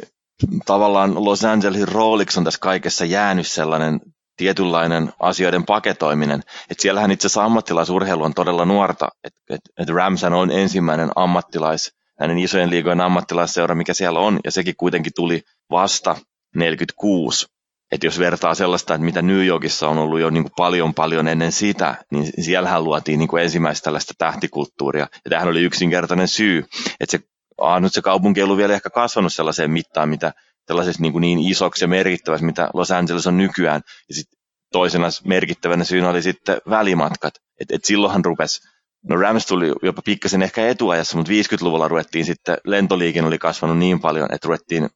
[0.66, 4.00] tavallaan Los Angelesin rooliksi on tässä kaikessa jäänyt sellainen
[4.38, 6.40] tietynlainen asioiden paketoiminen.
[6.70, 9.08] Että siellähän itse asiassa ammattilaisurheilu on todella nuorta.
[9.24, 14.52] Että et, et Rams on ensimmäinen ammattilais, näiden isojen liigojen ammattilaisseura, mikä siellä on, ja
[14.52, 15.42] sekin kuitenkin tuli
[15.72, 16.16] vasta
[16.56, 17.46] 46.
[17.92, 21.28] Että jos vertaa sellaista, että mitä New Yorkissa on ollut jo niin kuin paljon paljon
[21.28, 25.08] ennen sitä, niin siellähän luotiin niin kuin ensimmäistä tällaista tähtikulttuuria.
[25.26, 26.66] Ja tämähän oli yksinkertainen syy,
[27.00, 27.20] että se
[27.62, 30.34] ah, nyt se kaupunki ei ollut vielä ehkä kasvanut sellaiseen mittaan, mitä
[30.68, 33.82] sellaisessa niin, kuin niin isoksi ja merkittävässä, mitä Los Angeles on nykyään.
[34.10, 34.40] Ja sitten
[34.72, 37.34] toisena merkittävänä syynä oli sitten välimatkat.
[37.60, 38.62] Et, et silloinhan rupesi,
[39.10, 44.00] no Rams tuli jopa pikkasen ehkä etuajassa, mutta 50-luvulla ruvettiin sitten, lentoliikenne oli kasvanut niin
[44.00, 44.90] paljon, että ruvettiin,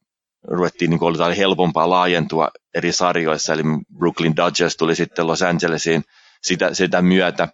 [0.47, 3.63] ruvettiin niin kuin oli helpompaa laajentua eri sarjoissa, eli
[3.97, 6.03] Brooklyn Dodgers tuli sitten Los Angelesiin
[6.43, 7.47] sitä, sitä myötä,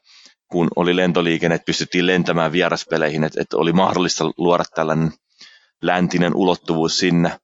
[0.51, 5.11] kun oli lentoliikenne, että pystyttiin lentämään vieraspeleihin, että, että oli mahdollista luoda tällainen
[5.81, 7.39] läntinen ulottuvuus sinne.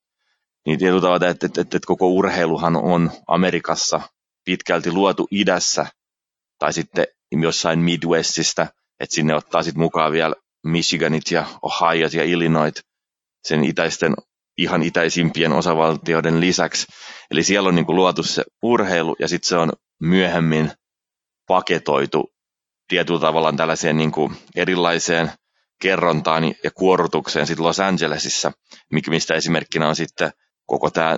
[0.66, 4.02] Niin tietyllä tavalla, että, että, että, että koko urheiluhan on Amerikassa
[4.46, 5.88] pitkälti luotu idässä
[6.60, 7.08] tai sitten
[7.42, 8.68] jossain Midwestistä,
[9.00, 12.82] että sinne ottaa sitten mukaan vielä Michiganit ja Ohioit ja Illinoit
[13.44, 14.14] sen itäisten,
[14.58, 16.88] ihan itäisimpien osavaltioiden lisäksi.
[17.32, 20.72] Eli siellä on niin kuin luotu se urheilu ja sitten se on myöhemmin
[21.48, 22.35] paketoitu
[22.88, 25.32] tietyllä tavalla tällaiseen niin kuin erilaiseen
[25.82, 28.52] kerrontaan ja kuorutukseen sitten Los Angelesissa,
[29.10, 30.32] mistä esimerkkinä on sitten
[30.66, 31.18] koko tämä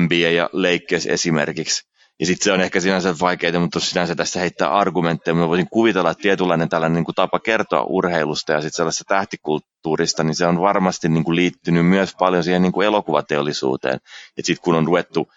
[0.00, 1.82] NBA ja Lakers esimerkiksi.
[2.20, 5.34] Ja sitten se on ehkä sinänsä vaikeaa, mutta sinänsä tässä heittää argumentteja.
[5.34, 10.24] Mä voisin kuvitella, että tietynlainen tällainen niin kuin tapa kertoa urheilusta ja sitten sellaisesta tähtikulttuurista,
[10.24, 13.98] niin se on varmasti niin kuin liittynyt myös paljon siihen niin kuin elokuvateollisuuteen.
[14.36, 15.28] Ja sitten kun on ruvettu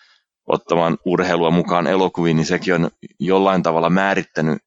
[0.48, 2.90] ottamaan urheilua mukaan elokuviin, niin sekin on
[3.20, 4.58] jollain tavalla määrittänyt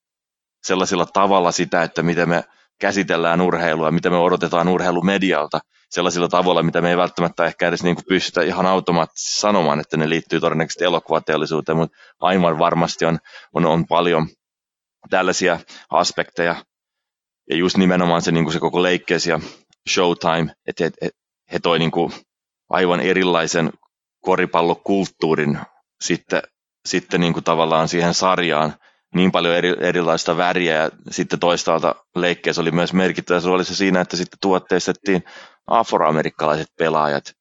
[0.63, 2.45] sellaisella tavalla sitä, että miten me
[2.81, 7.95] käsitellään urheilua, mitä me odotetaan urheilumedialta sellaisilla tavoilla, mitä me ei välttämättä ehkä edes niin
[7.95, 13.19] kuin pystytä ihan automaattisesti sanomaan, että ne liittyy todennäköisesti elokuvateollisuuteen, mutta aivan varmasti on,
[13.53, 14.29] on, on paljon
[15.11, 16.57] tällaisia aspekteja.
[17.51, 19.41] Ja just nimenomaan se, niin kuin se koko leikkeys ja
[19.91, 21.11] showtime, että he,
[21.53, 22.13] he toi niin kuin
[22.71, 23.73] aivan erilaisen
[24.21, 25.59] koripallokulttuurin
[26.01, 26.43] sitten,
[26.87, 28.75] sitten niin kuin tavallaan siihen sarjaan,
[29.15, 34.17] niin paljon eri, erilaista väriä ja sitten toistaalta leikkeessä oli myös merkittävä roolissa siinä, että
[34.17, 35.25] sitten tuotteistettiin
[35.67, 37.35] afroamerikkalaiset pelaajat.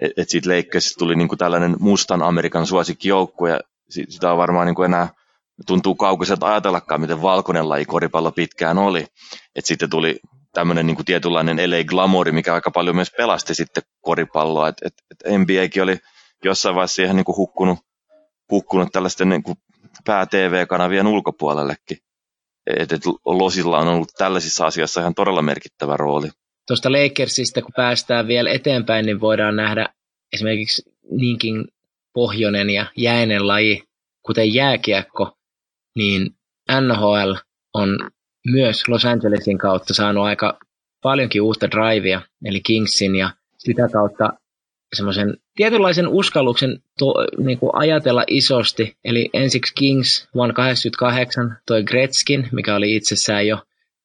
[0.00, 4.82] Että et siitä leikkeessä tuli niinku tällainen mustan Amerikan suosikkijoukkue ja sitä on varmaan niinku
[4.82, 5.08] enää
[5.66, 9.06] tuntuu kaukaiselta ajatellakaan, miten valkoinen laji koripallo pitkään oli.
[9.54, 10.20] Et sitten tuli
[10.52, 14.68] tämmöinen niinku tietynlainen LA Glamouri, mikä aika paljon myös pelasti sitten koripalloa.
[14.68, 15.98] Et, et, et NBAkin oli
[16.44, 17.78] jossain vaiheessa siihen niinku hukkunut,
[18.50, 19.54] hukkunut tällaisten niinku
[20.04, 21.98] pää-TV-kanavien ulkopuolellekin.
[22.66, 26.28] Et, et Losilla on ollut tällaisissa asioissa ihan todella merkittävä rooli.
[26.66, 29.88] Tuosta Lakersista, kun päästään vielä eteenpäin, niin voidaan nähdä
[30.32, 31.64] esimerkiksi niinkin
[32.12, 33.82] pohjoinen ja jäinen laji,
[34.22, 35.36] kuten jääkiekko,
[35.96, 36.30] niin
[36.80, 37.32] NHL
[37.74, 38.10] on
[38.46, 40.58] myös Los Angelesin kautta saanut aika
[41.02, 44.32] paljonkin uutta drivea, eli Kingsin, ja sitä kautta
[44.96, 48.96] semmoisen tietynlaisen uskalluksen to, niin kuin ajatella isosti.
[49.04, 53.58] Eli ensiksi Kings vuonna 1988 toi Gretzkin, mikä oli itsessään jo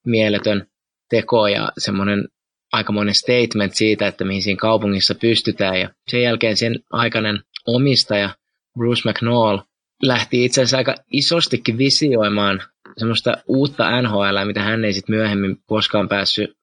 [0.06, 0.68] mieletön
[1.10, 2.28] teko ja semmoinen
[2.72, 5.80] aikamoinen statement siitä, että mihin siinä kaupungissa pystytään.
[5.80, 8.30] Ja sen jälkeen sen aikainen omistaja
[8.78, 9.60] Bruce McNall
[10.04, 12.62] lähti itse asiassa aika isostikin visioimaan
[12.98, 16.58] semmoista uutta NHL, mitä hän ei sitten myöhemmin koskaan päässyt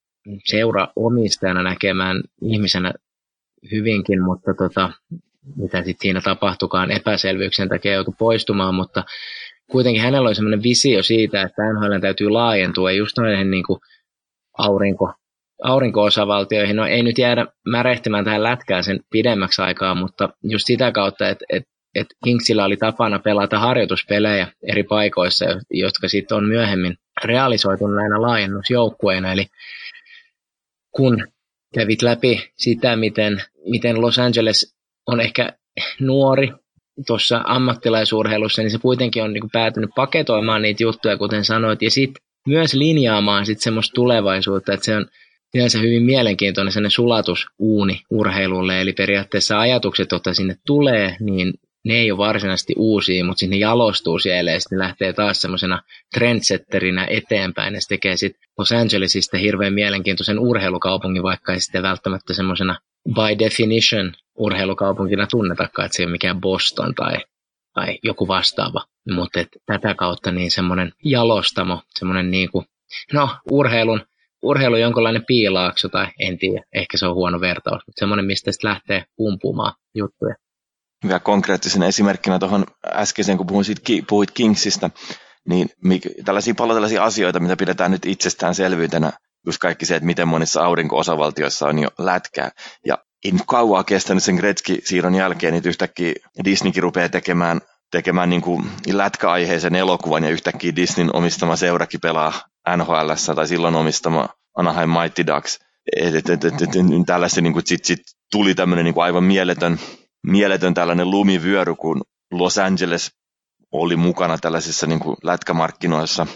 [0.45, 2.93] seura-omistajana näkemään ihmisenä
[3.73, 4.91] hyvinkin, mutta tota,
[5.57, 9.05] mitä sitten siinä tapahtukaan epäselvyyksien takia joutui poistumaan, mutta
[9.71, 13.81] kuitenkin hänellä oli semmoinen visio siitä, että NHL täytyy laajentua just noihin niin kuin
[14.59, 15.13] aurinko
[15.63, 16.77] aurinko-osavaltioihin.
[16.77, 21.45] No ei nyt jäädä märehtimään tähän lätkään sen pidemmäksi aikaa, mutta just sitä kautta, että,
[21.53, 28.23] että, että Kingsillä oli tapana pelata harjoituspelejä eri paikoissa, jotka sitten on myöhemmin realisoitu näinä
[28.23, 29.33] laajennusjoukkueina.
[29.33, 29.47] Eli
[30.91, 31.27] kun
[31.75, 34.77] kävit läpi sitä, miten, miten Los Angeles
[35.07, 35.53] on ehkä
[36.01, 36.53] nuori
[37.07, 42.23] tuossa ammattilaisurheilussa, niin se kuitenkin on niin päätynyt paketoimaan niitä juttuja, kuten sanoit, ja sitten
[42.47, 45.07] myös linjaamaan sit semmoista tulevaisuutta, että se on
[45.53, 51.55] sinänsä hyvin mielenkiintoinen sellainen sulatusuuni urheilulle, eli periaatteessa ajatukset, joita sinne tulee, niin
[51.89, 55.41] ne ei ole varsinaisesti uusia, mutta sitten ne jalostuu siellä ja sitten ne lähtee taas
[55.41, 55.83] semmoisena
[56.15, 62.35] trendsetterinä eteenpäin ja se tekee sitten Los Angelesista hirveän mielenkiintoisen urheilukaupungin, vaikka ei sitten välttämättä
[62.35, 67.17] semmoisena by definition urheilukaupunkina tunnetakaan, että se ei ole mikään Boston tai,
[67.75, 68.85] tai joku vastaava.
[69.11, 72.67] Mutta tätä kautta niin semmoinen jalostamo, semmoinen niin kuin,
[73.13, 74.01] no urheilun,
[74.43, 78.69] urheilu jonkinlainen piilaakso tai en tiedä, ehkä se on huono vertaus, mutta semmoinen, mistä sitten
[78.69, 80.35] lähtee pumpumaan juttuja.
[81.07, 81.21] Vielä
[81.89, 84.91] esimerkkinä tuohon äskeiseen, kun puhuit, puhuit Kingsista,
[85.49, 85.69] niin
[86.25, 89.13] tällaisia paljon tällaisia asioita, mitä pidetään nyt itsestäänselvyytenä,
[89.47, 92.51] just kaikki se, että miten monissa aurinko-osavaltioissa on jo lätkää.
[92.87, 96.13] Ja nyt kauaa kestänyt sen Gretzky-siirron jälkeen, niin yhtäkkiä
[96.45, 102.33] Disneykin rupeaa tekemään, tekemään niin kuin lätkäaiheisen elokuvan ja yhtäkkiä Disneyn omistama seurakin pelaa
[102.77, 105.59] NHL tai silloin omistama Anaheim Mighty Ducks.
[107.07, 108.01] Tällaista niin kuin, sit, sit
[108.33, 109.79] tuli tämmöinen niin kuin aivan mieletön,
[110.31, 113.11] mieletön tällainen lumivyöry, kun Los Angeles
[113.73, 116.27] oli mukana tällaisissa niin kuin lätkämarkkinoissa.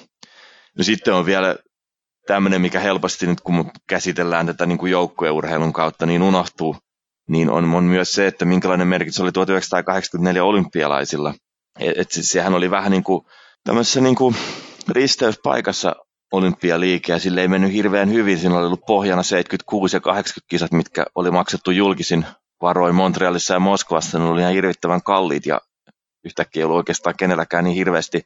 [0.79, 1.57] No sitten on vielä
[2.27, 6.77] tämmöinen, mikä helposti nyt kun käsitellään tätä niin kuin joukkueurheilun kautta, niin unohtuu,
[7.29, 11.35] niin on, on myös se, että minkälainen merkitys oli 1984 olympialaisilla.
[11.81, 13.27] Et, et siis sehän oli vähän niin kuin
[13.65, 14.37] tämmöisessä niin kuin
[14.89, 15.97] risteyspaikassa
[16.33, 18.39] olympialiike ja sille ei mennyt hirveän hyvin.
[18.39, 22.27] Siinä oli ollut pohjana 76 ja 80 kisat, mitkä oli maksettu julkisin
[22.63, 24.19] varoin Montrealissa ja Moskovassa.
[24.19, 25.61] Ne oli ihan hirvittävän kalliit ja
[26.25, 28.23] yhtäkkiä ei ollut oikeastaan kenelläkään niin hirveästi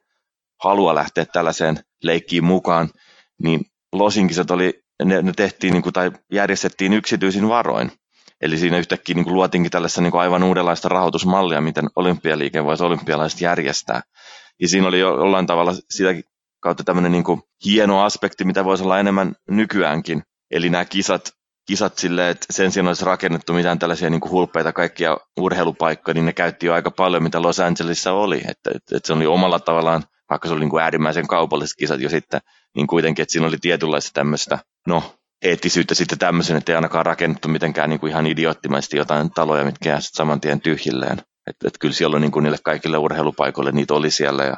[0.63, 2.89] halua lähteä tällaiseen leikkiin mukaan.
[3.43, 3.61] Niin
[3.93, 7.93] losinkisat oli, ne, ne tehtiin niin kuin, tai järjestettiin yksityisin varoin.
[8.41, 13.41] Eli siinä yhtäkkiä niin kuin tällaista niin kuin aivan uudenlaista rahoitusmallia, miten olympialiike voisi olympialaiset
[13.41, 14.01] järjestää.
[14.61, 16.25] Ja siinä oli jollain tavalla sitäkin
[16.61, 20.23] kautta tämmöinen niin kuin hieno aspekti, mitä voisi olla enemmän nykyäänkin.
[20.51, 21.33] Eli nämä kisat,
[21.67, 26.27] kisat silleen, että sen sijaan olisi rakennettu mitään tällaisia niin kuin hulppeita kaikkia urheilupaikkoja, niin
[26.27, 28.39] ne käytti jo aika paljon, mitä Los Angelesissa oli.
[28.39, 32.01] Että, että, että se oli omalla tavallaan, vaikka se oli niin kuin äärimmäisen kaupalliset kisat
[32.01, 32.41] jo sitten,
[32.77, 37.49] niin kuitenkin, että siinä oli tietynlaista tämmöistä, no, eettisyyttä sitten tämmöisen, että ei ainakaan rakennettu
[37.49, 41.19] mitenkään niin kuin ihan idioottimaisesti jotain taloja, mitkä jää saman tien tyhjilleen.
[41.47, 44.57] Että et kyllä siellä on niin kuin niille kaikille urheilupaikoille niitä oli siellä ja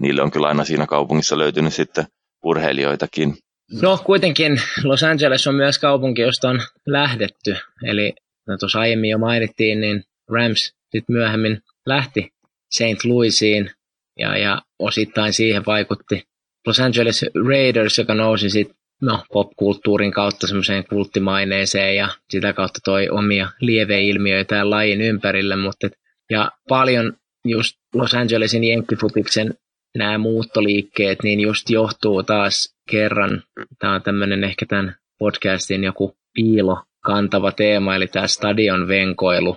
[0.00, 2.06] niille on kyllä aina siinä kaupungissa löytynyt sitten
[2.44, 3.36] urheilijoitakin.
[3.82, 7.56] No kuitenkin Los Angeles on myös kaupunki, josta on lähdetty.
[7.84, 8.14] Eli
[8.46, 12.32] no, tuossa aiemmin jo mainittiin, niin Rams sitten myöhemmin lähti
[12.70, 13.04] St.
[13.04, 13.70] Louisiin
[14.18, 16.28] ja, ja osittain siihen vaikutti
[16.66, 23.08] Los Angeles Raiders, joka nousi sitten no, popkulttuurin kautta semmoiseen kulttimaineeseen ja sitä kautta toi
[23.08, 25.92] omia lieveilmiöitä lajin ympärille, mutta et,
[26.30, 29.54] ja paljon just Los Angelesin jenkkifutiksen
[29.96, 33.42] nämä muuttoliikkeet, niin just johtuu taas kerran,
[33.78, 39.56] tämä on tämmöinen ehkä tämän podcastin joku piilo kantava teema, eli tämä stadion venkoilu,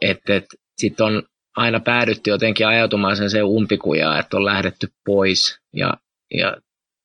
[0.00, 1.22] että et, sitten on
[1.56, 5.94] aina päädytty jotenkin ajautumaan sen se umpikujaa, että on lähdetty pois ja,
[6.34, 6.56] ja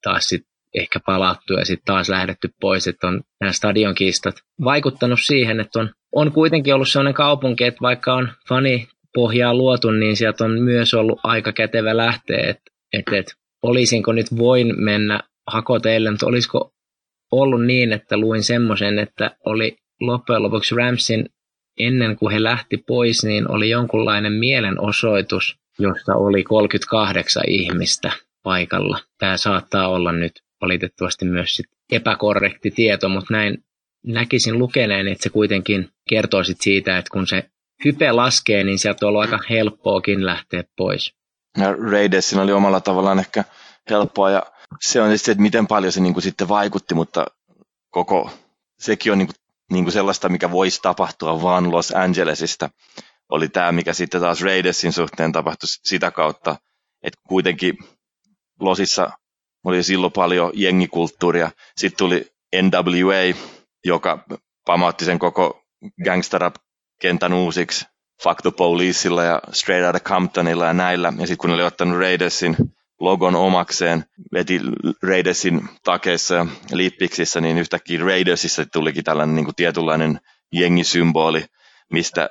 [0.03, 5.59] taas sitten ehkä palattu ja sitten taas lähdetty pois, että on nämä stadionkiistat vaikuttanut siihen,
[5.59, 10.43] että on, on kuitenkin ollut sellainen kaupunki, että vaikka on fani pohjaa luotu, niin sieltä
[10.43, 16.25] on myös ollut aika kätevä lähteä, että et, et, olisinko nyt voin mennä hakoteille, mutta
[16.25, 16.73] olisiko
[17.31, 21.25] ollut niin, että luin semmoisen, että oli loppujen lopuksi Ramsin
[21.79, 28.11] ennen kuin he lähti pois, niin oli jonkunlainen mielenosoitus, josta oli 38 ihmistä
[28.43, 28.99] paikalla.
[29.19, 33.57] Tämä saattaa olla nyt valitettavasti myös sit epäkorrekti tieto, mutta näin
[34.05, 37.43] näkisin lukeneen, että se kuitenkin kertoo sit siitä, että kun se
[37.85, 41.13] hype laskee, niin sieltä on ollut aika helppoakin lähteä pois.
[41.57, 43.43] Ja Raidersin oli omalla tavallaan ehkä
[43.89, 44.43] helppoa ja
[44.81, 47.25] se on sitten, että miten paljon se niin kuin sitten vaikutti, mutta
[47.89, 48.29] koko
[48.79, 49.35] sekin on niin kuin,
[49.71, 52.69] niin kuin sellaista, mikä voisi tapahtua vaan Los Angelesista.
[53.29, 56.55] Oli tämä, mikä sitten taas Raidersin suhteen tapahtui sitä kautta,
[57.03, 57.77] että kuitenkin
[58.59, 59.09] Losissa
[59.63, 61.51] oli silloin paljon jengikulttuuria.
[61.77, 63.37] Sitten tuli NWA,
[63.85, 64.25] joka
[64.65, 65.63] pamautti sen koko
[67.03, 67.85] gangsterrap-kentän uusiksi.
[68.23, 71.13] Fuck the Policeilla ja Straight Outta Comptonilla ja näillä.
[71.19, 72.55] Ja sitten kun ne oli ottanut Raidersin
[72.99, 74.59] logon omakseen, veti
[75.03, 80.19] Raidersin takeissa ja lippiksissä, niin yhtäkkiä Raidersissa tulikin tällainen niin kuin tietynlainen
[80.53, 81.45] jengisymboli,
[81.91, 82.29] mistä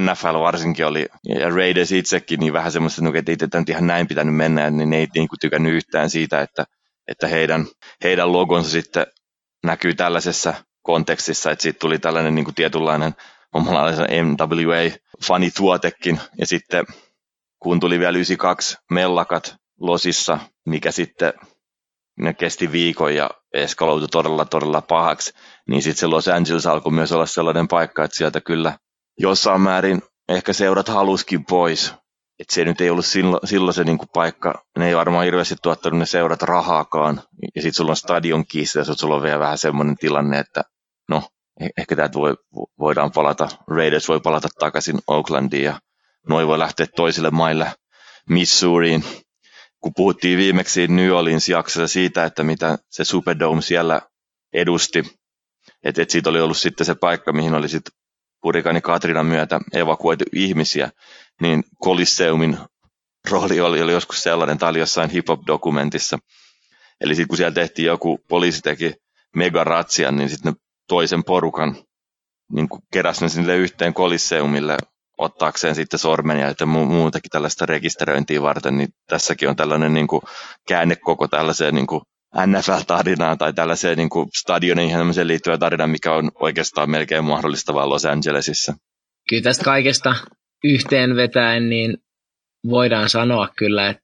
[0.00, 4.36] NFL varsinkin oli, ja Raiders itsekin, niin vähän semmoista, että ei tätä ihan näin pitänyt
[4.36, 6.64] mennä, niin ne ei niin kuin tykännyt yhtään siitä, että,
[7.08, 7.66] että heidän,
[8.04, 9.06] heidän logonsa sitten
[9.64, 13.14] näkyy tällaisessa kontekstissa, että siitä tuli tällainen niin kuin tietynlainen
[13.56, 16.84] omanlainen MWA-fanituotekin, ja sitten
[17.62, 21.32] kun tuli vielä 92 mellakat losissa, mikä sitten
[22.18, 25.32] ne kesti viikon ja eskaloitui todella, todella pahaksi,
[25.68, 28.78] niin sitten se Los Angeles alkoi myös olla sellainen paikka, että sieltä kyllä
[29.18, 31.94] jossain määrin ehkä seurat haluskin pois.
[32.38, 35.98] Että se nyt ei ollut silloin, silloin se niinku paikka, ne ei varmaan hirveästi tuottanut
[35.98, 37.22] ne seurat rahaakaan.
[37.54, 40.62] Ja sitten sulla on stadion kiista ja sulla on vielä vähän semmoinen tilanne, että
[41.08, 41.22] no,
[41.78, 42.36] ehkä täältä voi,
[42.78, 45.80] voidaan palata, Raiders voi palata takaisin Oaklandiin ja
[46.28, 47.72] noi voi lähteä toisille maille
[48.28, 49.04] Missouriin.
[49.80, 54.00] Kun puhuttiin viimeksi New Orleans jaksossa siitä, että mitä se Superdome siellä
[54.52, 55.02] edusti,
[55.84, 57.92] että et siitä oli ollut sitten se paikka, mihin oli sitten
[58.44, 60.90] hurrikaani Katrinan myötä evakuoitu ihmisiä,
[61.40, 62.58] niin Colisseumin
[63.30, 66.18] rooli oli, oli joskus sellainen, tämä oli jossain hip-hop-dokumentissa.
[67.00, 68.94] Eli sitten kun siellä tehtiin joku, poliisi teki
[69.36, 71.76] megaratsian, niin sitten ne toisen porukan
[72.52, 74.76] niin keräsi ne sinne yhteen Colisseumille
[75.18, 80.22] ottaakseen sitten sormenja ja muutakin tällaista rekisteröintiä varten, niin tässäkin on tällainen niin kuin
[80.68, 82.00] käänne koko tällaiseen niin kuin
[82.46, 84.90] NFL-tarinaan tai tällaiseen niin kuin stadionin
[85.24, 88.74] liittyvä tarina, mikä on oikeastaan melkein mahdollista vain Los Angelesissa.
[89.28, 90.14] Kyllä tästä kaikesta
[90.64, 91.96] yhteenvetäen niin
[92.70, 94.02] voidaan sanoa kyllä, että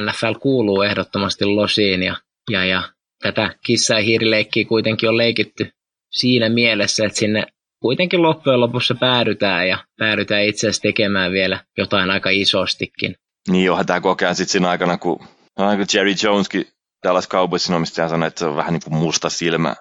[0.00, 2.16] NFL kuuluu ehdottomasti Losiin ja,
[2.50, 2.82] ja, ja
[3.22, 5.70] tätä kissa- ja hiirileikkiä kuitenkin on leikitty
[6.14, 7.46] siinä mielessä, että sinne
[7.80, 13.16] kuitenkin loppujen lopussa päädytään ja päädytään itse asiassa tekemään vielä jotain aika isostikin.
[13.48, 16.64] Niin johan tämä kokea sitten siinä aikana, kun, kun Jerry Joneskin
[17.04, 19.74] Dallas Cowboysin omistaja sanoi, että se on vähän niin kuin musta silmä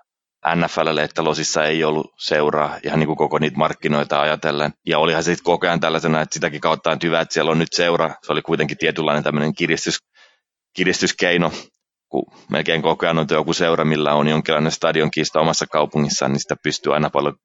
[0.56, 4.74] NFLlle, että Losissa ei ollut seuraa ihan niin kuin koko niitä markkinoita ajatellen.
[4.86, 7.60] Ja olihan se sitten koko ajan tällaisena, että sitäkin kautta on hyvä, että siellä on
[7.60, 8.16] nyt seura.
[8.24, 9.98] Se oli kuitenkin tietynlainen tämmöinen kiristys,
[10.76, 11.52] kiristyskeino,
[12.14, 16.40] kun melkein koko ajan on joku seura, millä on jonkinlainen stadion kiista omassa kaupungissaan, niin
[16.40, 17.36] sitä pystyy aina paljon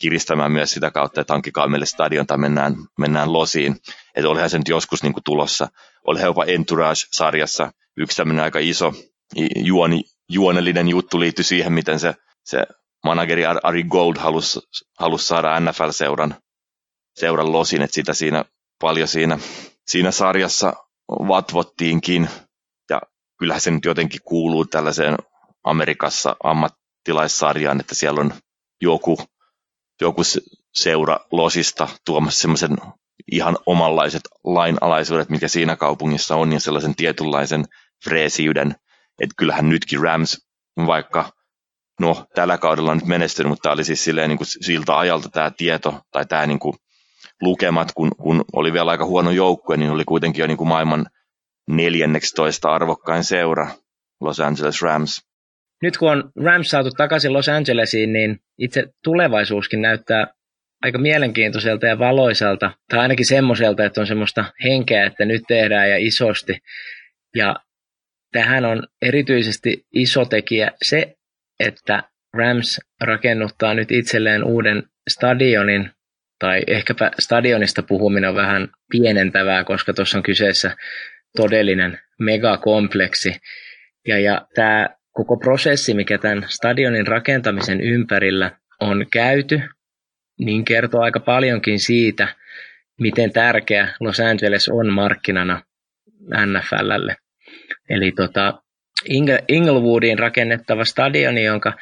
[0.00, 3.76] kiristämään myös sitä kautta, että hankkikaa meille stadion tai mennään, mennään losiin.
[4.14, 5.68] Että olihan se nyt joskus niin kuin tulossa.
[6.04, 8.92] Oli jopa Entourage-sarjassa yksi tämmöinen aika iso
[9.56, 12.66] juoni, juonellinen juttu liittyi siihen, miten se, se
[13.04, 14.60] manageri Ari Gold halusi,
[14.98, 16.34] halusi saada NFL-seuran
[17.16, 18.44] seuran losin, että sitä siinä
[18.80, 19.38] paljon siinä,
[19.86, 20.72] siinä sarjassa
[21.08, 22.28] vatvottiinkin.
[23.38, 25.16] Kyllähän se nyt jotenkin kuuluu tällaiseen
[25.64, 28.34] Amerikassa ammattilaissarjaan, että siellä on
[28.80, 29.18] joku,
[30.00, 30.22] joku
[30.74, 32.76] seura losista tuomassa semmoisen
[33.32, 37.64] ihan omanlaiset lainalaisuudet, mikä siinä kaupungissa on, ja sellaisen tietynlaisen
[38.04, 38.74] freesiyden,
[39.20, 40.46] että kyllähän nytkin Rams,
[40.86, 41.32] vaikka
[42.00, 45.28] no tällä kaudella on nyt menestynyt, mutta tämä oli siis silleen niin kuin siltä ajalta
[45.28, 46.74] tämä tieto tai tämä niin kuin
[47.42, 51.06] lukemat, kun, kun oli vielä aika huono joukkue, niin oli kuitenkin jo niin kuin maailman
[51.68, 53.68] neljänneksi toista arvokkain seura,
[54.20, 55.26] Los Angeles Rams.
[55.82, 60.26] Nyt kun on Rams saatu takaisin Los Angelesiin, niin itse tulevaisuuskin näyttää
[60.82, 65.96] aika mielenkiintoiselta ja valoiselta, tai ainakin semmoiselta, että on semmoista henkeä, että nyt tehdään ja
[65.98, 66.58] isosti.
[67.34, 67.56] Ja
[68.32, 71.16] tähän on erityisesti iso tekijä se,
[71.60, 72.02] että
[72.34, 75.90] Rams rakennuttaa nyt itselleen uuden stadionin,
[76.38, 80.76] tai ehkäpä stadionista puhuminen on vähän pienentävää, koska tuossa on kyseessä
[81.36, 83.36] todellinen megakompleksi.
[84.08, 89.60] Ja, ja tämä koko prosessi, mikä tämän stadionin rakentamisen ympärillä on käyty,
[90.38, 92.28] niin kertoo aika paljonkin siitä,
[93.00, 95.62] miten tärkeä Los Angeles on markkinana
[96.46, 97.16] NFLlle.
[97.88, 98.62] Eli tota,
[99.48, 101.72] Inglewoodiin rakennettava stadioni, jonka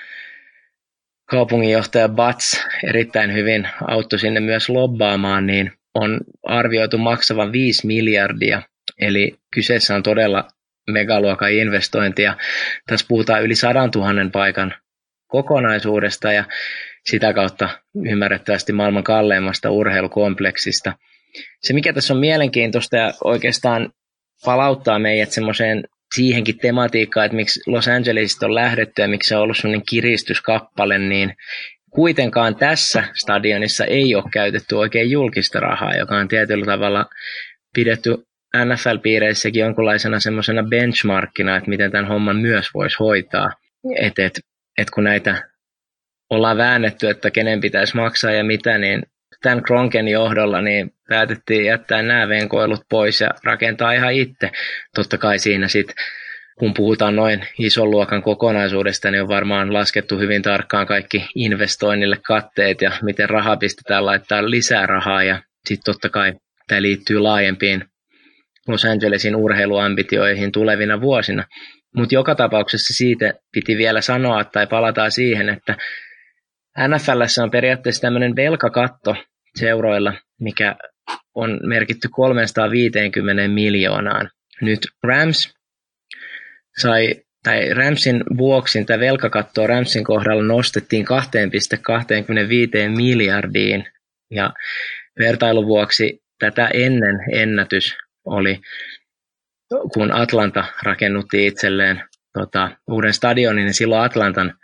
[1.31, 8.63] kaupunginjohtaja Bats erittäin hyvin auttoi sinne myös lobbaamaan, niin on arvioitu maksavan 5 miljardia.
[9.01, 10.49] Eli kyseessä on todella
[10.91, 12.37] megaluokan investointi ja
[12.87, 14.75] tässä puhutaan yli 100 000 paikan
[15.27, 16.45] kokonaisuudesta ja
[17.05, 17.69] sitä kautta
[18.11, 20.93] ymmärrettävästi maailman kalleimmasta urheilukompleksista.
[21.63, 23.91] Se mikä tässä on mielenkiintoista ja oikeastaan
[24.45, 25.85] palauttaa meidät semmoiseen
[26.15, 30.99] siihenkin tematiikkaan, että miksi Los Angelesista on lähdetty ja miksi se on ollut semmoinen kiristyskappale,
[30.99, 31.35] niin
[31.91, 37.07] kuitenkaan tässä stadionissa ei ole käytetty oikein julkista rahaa, joka on tietyllä tavalla
[37.75, 38.15] pidetty
[38.55, 43.51] NFL-piireissäkin jonkunlaisena semmoisena benchmarkkina, että miten tämän homman myös voisi hoitaa.
[43.97, 44.41] Että et,
[44.79, 45.43] et kun näitä
[46.31, 49.03] ollaan väännetty, että kenen pitäisi maksaa ja mitä, niin
[49.43, 54.51] tämän Kronken johdolla niin päätettiin jättää nämä venkoilut pois ja rakentaa ihan itse.
[54.95, 55.97] Totta kai siinä sitten
[56.59, 62.83] kun puhutaan noin ison luokan kokonaisuudesta, niin on varmaan laskettu hyvin tarkkaan kaikki investoinnille katteet
[62.83, 65.23] ja miten rahaa pistetään laittaa lisää rahaa.
[65.23, 66.33] Ja sitten totta kai
[66.69, 67.85] tämä liittyy laajempiin
[68.69, 71.45] Los Angelesin urheiluambitioihin tulevina vuosina.
[71.97, 75.77] Mutta joka tapauksessa siitä piti vielä sanoa tai palataan siihen, että
[76.89, 79.17] NFL on periaatteessa tämmöinen velkakatto
[79.59, 80.77] seuroilla, mikä
[81.35, 84.31] on merkitty 350 miljoonaan.
[84.61, 85.55] Nyt Rams
[86.79, 93.85] sai, tai Ramsin vuoksi tämä velkakatto Ramsin kohdalla nostettiin 2,25 miljardiin
[94.31, 94.53] ja
[95.19, 98.61] vertailun vuoksi tätä ennen ennätys oli,
[99.93, 102.03] kun Atlanta rakennutti itselleen
[102.33, 104.55] tota, uuden stadionin, niin silloin Atlantan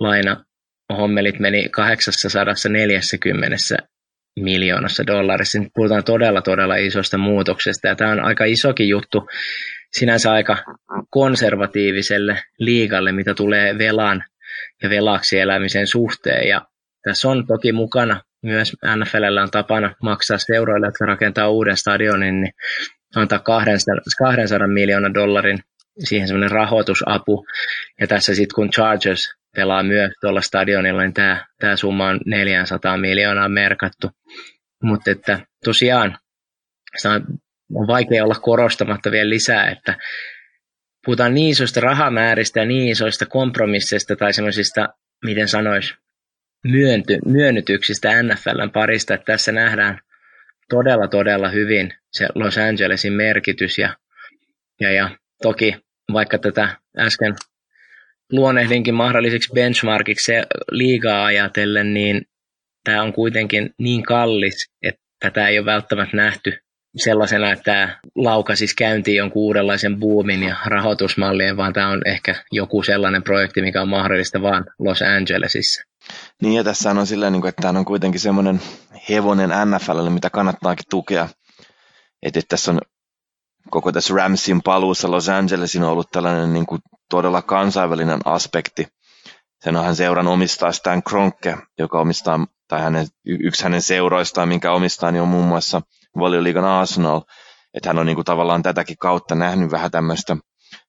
[0.00, 0.44] laina
[0.92, 3.56] hommelit meni 840
[4.40, 5.58] miljoonassa dollarissa.
[5.58, 7.88] Nyt puhutaan todella, todella isosta muutoksesta.
[7.88, 9.28] Ja tämä on aika isokin juttu
[9.92, 10.56] sinänsä aika
[11.10, 14.24] konservatiiviselle liigalle, mitä tulee velan
[14.82, 16.48] ja velaksi elämisen suhteen.
[16.48, 16.66] Ja
[17.02, 22.52] tässä on toki mukana myös NFL on tapana maksaa seuroille, jotka rakentaa uuden stadionin, niin
[23.16, 25.58] antaa 200, 200 miljoonan dollarin
[26.04, 27.46] siihen semmoinen rahoitusapu.
[28.00, 32.96] Ja tässä sitten kun Chargers pelaa myös tuolla stadionilla, niin tämä, tämä summa on 400
[32.96, 34.10] miljoonaa merkattu.
[34.82, 36.18] Mutta että tosiaan
[37.04, 37.24] on,
[37.86, 39.94] vaikea olla korostamatta vielä lisää, että
[41.04, 44.88] puhutaan niin isoista rahamääristä ja niin isoista kompromisseista tai semmoisista,
[45.24, 45.94] miten sanois,
[46.64, 50.00] myönty, myönnytyksistä NFLn parista, että tässä nähdään
[50.70, 53.96] todella, todella hyvin se Los Angelesin merkitys ja,
[54.80, 55.10] ja, ja
[55.42, 55.76] toki
[56.12, 56.68] vaikka tätä
[56.98, 57.34] äsken
[58.32, 60.32] luonehdinkin mahdolliseksi benchmarkiksi
[60.70, 62.22] liigaa ajatellen, niin
[62.84, 66.58] tämä on kuitenkin niin kallis, että tätä ei ole välttämättä nähty
[66.96, 72.82] sellaisena, että tämä laukasisi käyntiin jonkun uudenlaisen boomin ja rahoitusmallien, vaan tämä on ehkä joku
[72.82, 75.82] sellainen projekti, mikä on mahdollista vain Los Angelesissa.
[76.42, 78.60] Niin ja tässä on silleen, niin että tämä on kuitenkin semmoinen
[79.08, 81.28] hevonen NFLlle, mitä kannattaakin tukea.
[82.22, 82.80] Että tässä on
[83.70, 86.80] koko tässä Ramsin paluussa Los Angelesin on ollut tällainen niin kuin
[87.10, 88.86] todella kansainvälinen aspekti.
[89.64, 95.10] Sen hän seuran omistaa Stan Kronke, joka omistaa, tai hänen, yksi hänen seuroistaan, minkä omistaa,
[95.10, 95.82] niin on muun muassa
[96.18, 97.20] valioliigan Arsenal.
[97.74, 100.36] Että hän on niin kuin tavallaan tätäkin kautta nähnyt vähän tämmöistä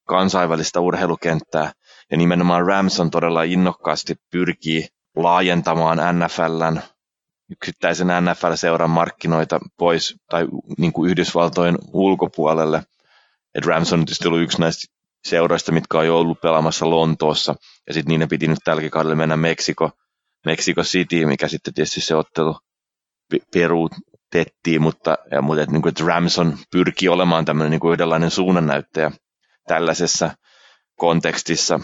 [0.07, 1.71] kansainvälistä urheilukenttää.
[2.11, 6.81] Ja nimenomaan Rams on todella innokkaasti pyrkii laajentamaan NFLn
[7.51, 10.47] yksittäisen NFL-seuran markkinoita pois tai
[10.77, 12.83] niin kuin Yhdysvaltojen ulkopuolelle.
[13.55, 14.93] Et Rams on tietysti ollut yksi näistä
[15.27, 17.55] seuroista, mitkä on jo ollut pelaamassa Lontoossa,
[17.87, 19.91] ja sitten niiden piti nyt tälläkin kaudella mennä Meksiko,
[20.45, 22.57] Mexico City, mikä sitten tietysti se ottelu
[24.31, 28.31] peruutettiin, mutta, ja, mutta että, niin kuin, että Ramson pyrkii olemaan tämmöinen niin kuin yhdenlainen
[28.31, 29.11] suunnannäyttäjä
[29.67, 30.31] tällaisessa
[30.95, 31.79] kontekstissa.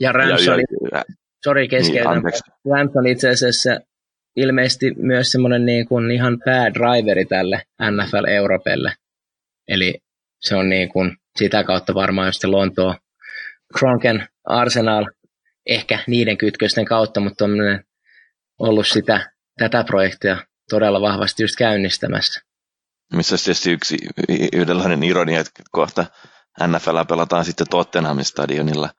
[0.00, 0.60] Ja Ramson,
[0.92, 1.04] ja,
[1.44, 3.70] sorry keskeytän, niin, Ramson itse asiassa
[4.36, 8.92] ilmeisesti myös semmoinen niin kuin ihan päädriveri tälle NFL Europelle.
[9.68, 9.94] Eli
[10.40, 12.98] se on niin kuin sitä kautta varmaan just Lontoa
[13.78, 15.06] Kronken Arsenal,
[15.66, 17.50] ehkä niiden kytkösten kautta, mutta on
[18.58, 20.36] ollut sitä, tätä projektia
[20.70, 22.40] todella vahvasti just käynnistämässä.
[23.12, 23.96] Missä on tietysti yksi
[24.52, 26.06] yhdenlainen ironia, että kohta
[26.66, 28.90] NFL pelataan sitten Tottenhamin stadionilla.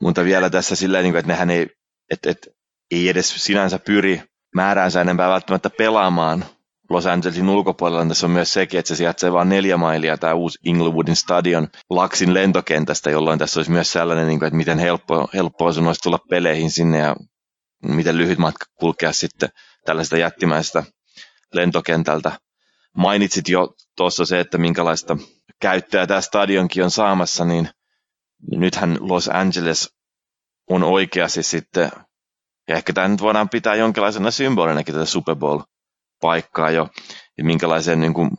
[0.00, 1.66] Mutta vielä tässä sillä niin että nehän ei,
[2.10, 2.50] että, että
[2.90, 4.22] ei edes sinänsä pyri
[4.54, 6.44] määräänsä enempää välttämättä pelaamaan
[6.90, 8.00] Los Angelesin ulkopuolella.
[8.00, 11.68] Niin tässä on myös sekin, että se sijaitsee vain neljä mailia tämä uusi Inglewoodin stadion
[11.90, 16.18] Laksin lentokentästä, jolloin tässä olisi myös sellainen, niin että miten helppo, helppoa sun olisi tulla
[16.30, 17.16] peleihin sinne ja
[17.82, 19.48] miten lyhyt matka kulkea sitten
[19.86, 20.82] tällaista jättimäistä
[21.52, 22.38] lentokentältä.
[22.96, 25.16] Mainitsit jo tuossa se, että minkälaista
[25.60, 27.68] käyttöä tämä stadionkin on saamassa, niin
[28.50, 29.96] nythän Los Angeles
[30.70, 31.90] on oikeasti sitten
[32.68, 36.88] ja ehkä tämä nyt voidaan pitää jonkinlaisena symbolinakin tätä Super Bowl-paikkaa jo,
[37.38, 38.30] ja minkälaisen niin kuin,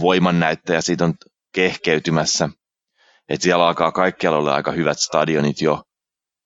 [0.00, 1.14] voimannäyttäjä siitä on
[1.54, 2.48] kehkeytymässä.
[3.28, 5.82] Että siellä alkaa kaikkialla olla aika hyvät stadionit jo,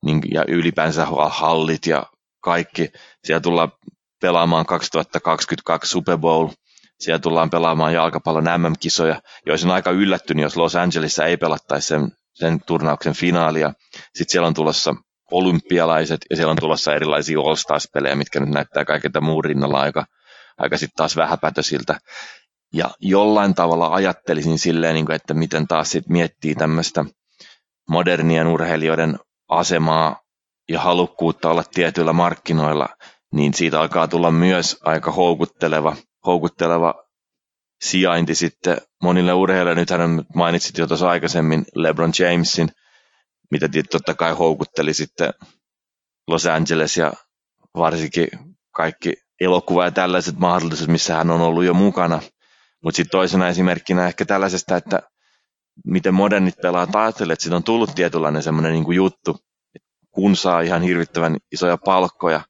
[0.04, 2.02] niin, ja ylipäänsä hallit ja
[2.40, 2.88] kaikki.
[3.24, 3.72] Siellä tullaan
[4.24, 6.48] pelaamaan 2022 Super Bowl,
[6.98, 12.08] siellä tullaan pelaamaan jalkapallon MM-kisoja, joissa on aika yllättynyt, jos Los Angelesissa ei pelattaisi sen,
[12.34, 13.72] sen turnauksen finaalia.
[13.92, 14.94] Sitten siellä on tulossa
[15.30, 20.06] olympialaiset ja siellä on tulossa erilaisia All-Stars-pelejä, mitkä nyt näyttää kaikilta muun rinnalla aika,
[20.58, 21.98] aika sitten taas vähäpätösiltä.
[22.72, 27.04] Ja jollain tavalla ajattelisin silleen, niin että miten taas sit miettii tämmöistä
[27.88, 29.18] modernien urheilijoiden
[29.48, 30.20] asemaa
[30.68, 32.88] ja halukkuutta olla tietyillä markkinoilla,
[33.34, 36.94] niin siitä alkaa tulla myös aika houkutteleva, houkutteleva
[37.84, 39.80] sijainti sitten monille urheilijoille.
[39.80, 42.68] Nythän mainitsit jo tuossa aikaisemmin LeBron Jamesin,
[43.50, 45.34] mitä totta kai houkutteli sitten
[46.28, 47.12] Los Angeles ja
[47.74, 48.28] varsinkin
[48.74, 52.20] kaikki elokuva ja tällaiset mahdollisuudet, missä hän on ollut jo mukana.
[52.84, 55.00] Mutta sitten toisena esimerkkinä ehkä tällaisesta, että
[55.86, 59.36] miten modernit pelaat ajattelee, että siitä on tullut tietynlainen semmoinen niin juttu,
[60.10, 62.40] kun saa ihan hirvittävän isoja palkkoja,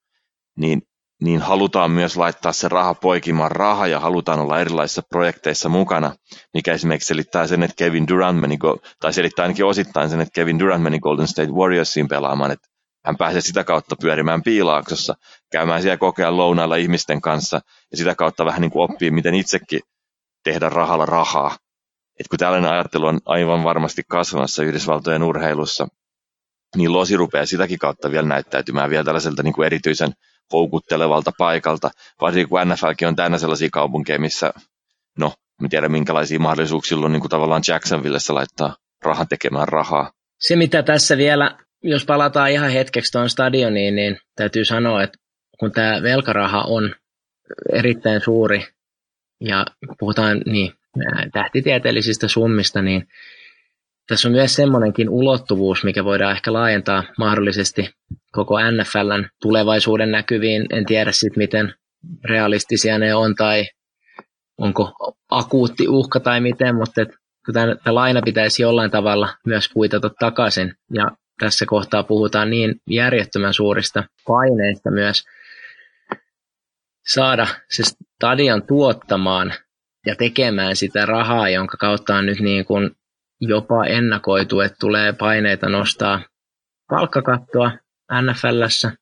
[0.58, 0.82] niin,
[1.22, 6.14] niin halutaan myös laittaa se raha poikimaan raha ja halutaan olla erilaisissa projekteissa mukana,
[6.54, 8.58] mikä esimerkiksi selittää sen, että Kevin Durant meni,
[9.00, 12.68] tai selittää ainakin osittain sen, että Kevin Durant meni Golden State Warriorsiin pelaamaan, että
[13.04, 15.14] hän pääsee sitä kautta pyörimään piilaaksossa,
[15.52, 19.80] käymään siellä kokea lounailla ihmisten kanssa ja sitä kautta vähän niin kuin oppii, miten itsekin
[20.44, 21.56] tehdä rahalla rahaa.
[22.20, 25.88] Et kun tällainen ajattelu on aivan varmasti kasvamassa Yhdysvaltojen urheilussa,
[26.76, 30.12] niin losi rupeaa sitäkin kautta vielä näyttäytymään vielä tällaiselta niin kuin erityisen
[30.54, 31.90] houkuttelevalta paikalta,
[32.20, 34.52] varsinkin kun NFLkin on täynnä sellaisia kaupunkeja, missä,
[35.18, 35.32] no,
[35.62, 40.10] en tiedä minkälaisia mahdollisuuksia on niin kuin tavallaan Jacksonvillessä laittaa rahan tekemään rahaa.
[40.38, 45.18] Se, mitä tässä vielä jos palataan ihan hetkeksi tuon stadioniin, niin täytyy sanoa, että
[45.58, 46.94] kun tämä velkaraha on
[47.72, 48.66] erittäin suuri
[49.40, 49.66] ja
[49.98, 50.72] puhutaan niin,
[51.32, 53.08] tähtitieteellisistä summista, niin
[54.06, 57.90] tässä on myös semmoinenkin ulottuvuus, mikä voidaan ehkä laajentaa mahdollisesti
[58.32, 60.66] koko NFLn tulevaisuuden näkyviin.
[60.70, 61.74] En tiedä sitten, miten
[62.24, 63.64] realistisia ne on tai
[64.58, 64.92] onko
[65.30, 67.00] akuutti uhka tai miten, mutta
[67.52, 70.74] tämä laina pitäisi jollain tavalla myös kuitata takaisin.
[70.94, 75.24] Ja tässä kohtaa puhutaan niin järjettömän suurista paineista myös
[77.06, 79.54] saada se stadion tuottamaan
[80.06, 82.90] ja tekemään sitä rahaa, jonka kautta on nyt niin kuin
[83.48, 86.20] jopa ennakoitu, että tulee paineita nostaa
[86.90, 87.72] palkkakattoa
[88.22, 88.92] NFLssä.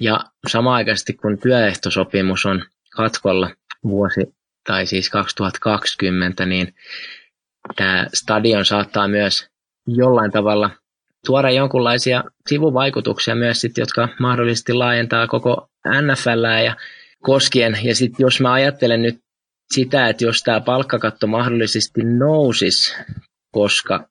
[0.00, 2.64] Ja samaaikaisesti kun työehtosopimus on
[2.96, 3.50] katkolla
[3.84, 4.20] vuosi
[4.66, 6.74] tai siis 2020, niin
[7.76, 9.48] tämä stadion saattaa myös
[9.86, 10.70] jollain tavalla
[11.26, 15.68] tuoda jonkunlaisia sivuvaikutuksia myös, sit, jotka mahdollisesti laajentaa koko
[16.02, 16.76] NFL ja
[17.22, 17.78] koskien.
[17.82, 19.18] Ja sitten jos mä ajattelen nyt
[19.74, 22.96] sitä, että jos tämä palkkakatto mahdollisesti nousisi,
[23.54, 24.08] koska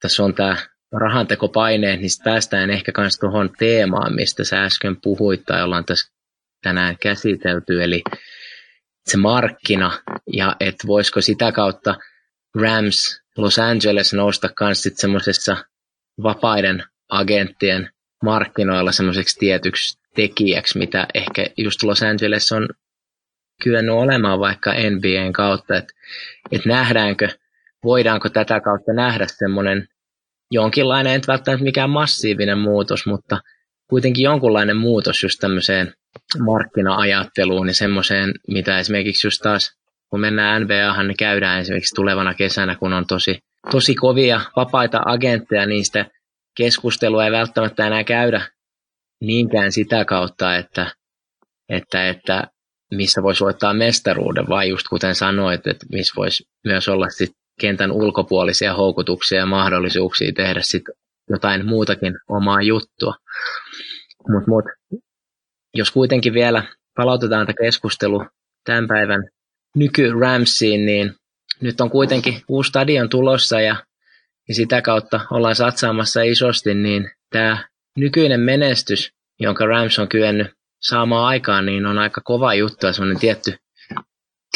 [0.00, 0.56] tässä on tämä
[0.92, 6.12] rahantekopaine, niin päästään ehkä myös tuohon teemaan, mistä sä äsken puhuit tai ollaan tässä
[6.62, 8.02] tänään käsitelty, eli
[9.06, 9.98] se markkina
[10.32, 11.94] ja että voisiko sitä kautta
[12.60, 15.64] Rams Los Angeles nousta myös semmoisessa
[16.22, 17.90] vapaiden agenttien
[18.22, 22.68] markkinoilla semmoiseksi tietyksi tekijäksi, mitä ehkä just Los Angeles on
[23.62, 25.92] kyennyt olemaan vaikka NBAn kautta, että,
[26.52, 27.28] että nähdäänkö,
[27.84, 29.86] voidaanko tätä kautta nähdä semmoinen
[30.50, 33.40] jonkinlainen, ei välttämättä mikään massiivinen muutos, mutta
[33.90, 35.94] kuitenkin jonkunlainen muutos just tämmöiseen
[36.38, 39.70] markkina-ajatteluun ja semmoiseen, mitä esimerkiksi just taas,
[40.10, 43.38] kun mennään NBAhan, niin käydään esimerkiksi tulevana kesänä, kun on tosi
[43.70, 46.06] tosi kovia vapaita agentteja, niistä
[46.56, 48.48] keskustelua ei välttämättä enää käydä
[49.20, 50.94] niinkään sitä kautta, että,
[51.68, 52.44] että, että
[52.94, 57.30] missä voisi voittaa mestaruuden, vai just kuten sanoit, että missä voisi myös olla sit
[57.62, 60.82] kentän ulkopuolisia houkutuksia ja mahdollisuuksia tehdä sit
[61.30, 63.14] jotain muutakin omaa juttua.
[64.28, 64.64] Mutta mut,
[65.74, 66.62] jos kuitenkin vielä
[66.96, 68.24] palautetaan tätä keskustelu
[68.64, 69.28] tämän päivän
[69.76, 71.14] nyky-Ramsiin, niin
[71.60, 73.76] nyt on kuitenkin uusi stadion tulossa ja,
[74.48, 80.46] ja sitä kautta ollaan satsaamassa isosti, niin tämä nykyinen menestys, jonka Rams on kyennyt
[80.80, 83.54] saamaan aikaan, niin on aika kova juttu ja semmoinen tietty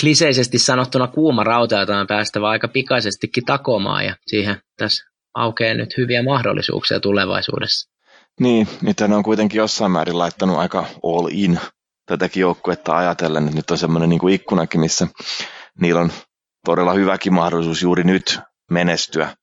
[0.00, 5.96] kliseisesti sanottuna kuuma rauta, jota on päästävä aika pikaisestikin takomaan ja siihen tässä aukeaa nyt
[5.96, 7.90] hyviä mahdollisuuksia tulevaisuudessa.
[8.40, 8.68] Niin,
[9.08, 11.60] ne on kuitenkin jossain määrin laittanut aika all in
[12.06, 15.06] tätäkin joukkuetta ajatellen, että nyt on semmoinen niin kuin ikkunakin, missä
[15.80, 16.12] niillä on
[16.64, 18.40] todella hyväkin mahdollisuus juuri nyt
[18.70, 19.36] menestyä.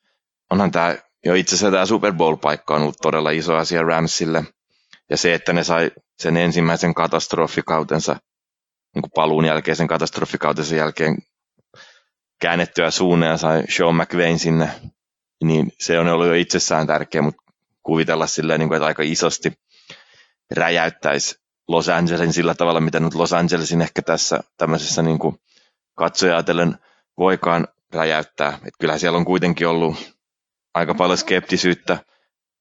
[0.50, 0.96] Onhan tämä
[1.26, 4.44] jo itse asiassa tämä Super Bowl-paikka on ollut todella iso asia Ramsille.
[5.10, 8.16] Ja se, että ne sai sen ensimmäisen katastrofikautensa,
[8.96, 11.18] niin paluun jälkeisen katastrofikautensa jälkeen
[12.42, 14.70] käännettyä suunnan ja sai Sean McVain sinne,
[15.44, 17.44] niin se on ollut jo itsessään tärkeä, mutta
[17.84, 19.54] kuvitella silleen, niin kuin, että aika isosti
[20.52, 21.36] räjäyttäisi
[21.68, 25.36] Los Angelesin sillä tavalla, mitä nyt Los Angelesin ehkä tässä tämmöisessä niin kuin
[25.96, 26.78] katsoja ajatellen
[27.18, 28.60] voikaan räjäyttää.
[28.66, 30.14] Et kyllähän siellä on kuitenkin ollut
[30.74, 31.98] aika paljon skeptisyyttä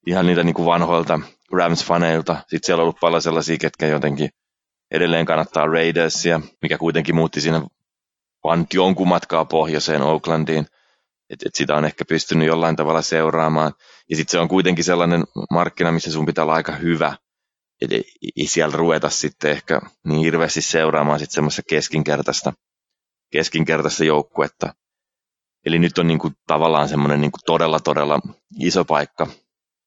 [0.07, 1.21] ihan niitä niin kuin vanhoilta
[1.53, 2.37] Rams-faneilta.
[2.41, 4.31] Sitten siellä on ollut paljon sellaisia, ketkä jotenkin
[4.93, 7.63] edelleen kannattaa Raidersia, mikä kuitenkin muutti siinä
[8.45, 10.67] vain jonkun matkaa pohjoiseen Oaklandiin.
[11.31, 13.73] Että et sitä on ehkä pystynyt jollain tavalla seuraamaan.
[14.11, 17.17] Ja sitten se on kuitenkin sellainen markkina, missä sun pitää olla aika hyvä.
[17.81, 18.05] Eli
[18.37, 22.53] ei siellä ruveta sitten ehkä niin hirveästi seuraamaan sitten semmoista keskinkertaista,
[23.33, 24.75] keskinkertaista joukkuetta.
[25.67, 28.21] Eli nyt on niin kuin tavallaan semmoinen niin kuin todella, todella
[28.61, 29.27] iso paikka,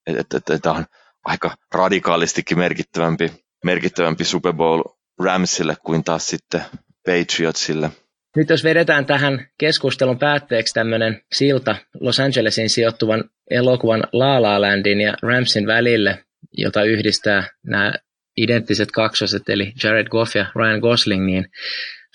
[0.08, 0.86] että et, et, on
[1.26, 3.32] aika radikaalistikin merkittävämpi,
[3.64, 4.84] merkittävämpi Super Bowl
[5.20, 6.62] Ramsille kuin taas sitten
[7.06, 7.90] Patriotsille.
[8.36, 15.02] Nyt jos vedetään tähän keskustelun päätteeksi tämmöinen silta Los Angelesin sijoittuvan elokuvan La La Landin
[15.02, 16.24] ja Ramsin välille,
[16.58, 17.94] jota yhdistää nämä
[18.38, 21.46] identtiset kaksoset, eli Jared Goff ja Ryan Gosling, niin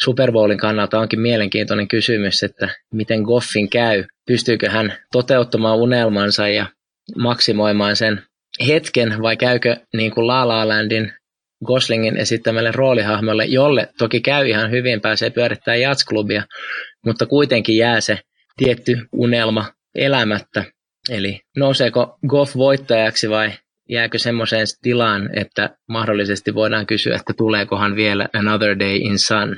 [0.00, 6.66] Super Bowlin kannalta onkin mielenkiintoinen kysymys, että miten Goffin käy, pystyykö hän toteuttamaan unelmansa ja
[7.16, 8.22] maksimoimaan sen
[8.66, 11.12] hetken, vai käykö niin kuin La La Landin
[11.64, 16.42] Goslingin esittämälle roolihahmolle, jolle toki käy ihan hyvin, pääsee pyörittämään jatsklubia,
[17.06, 18.18] mutta kuitenkin jää se
[18.56, 20.64] tietty unelma elämättä.
[21.10, 23.52] Eli nouseeko Goff voittajaksi vai
[23.88, 29.56] jääkö semmoiseen tilaan, että mahdollisesti voidaan kysyä, että tuleekohan vielä Another Day in Sun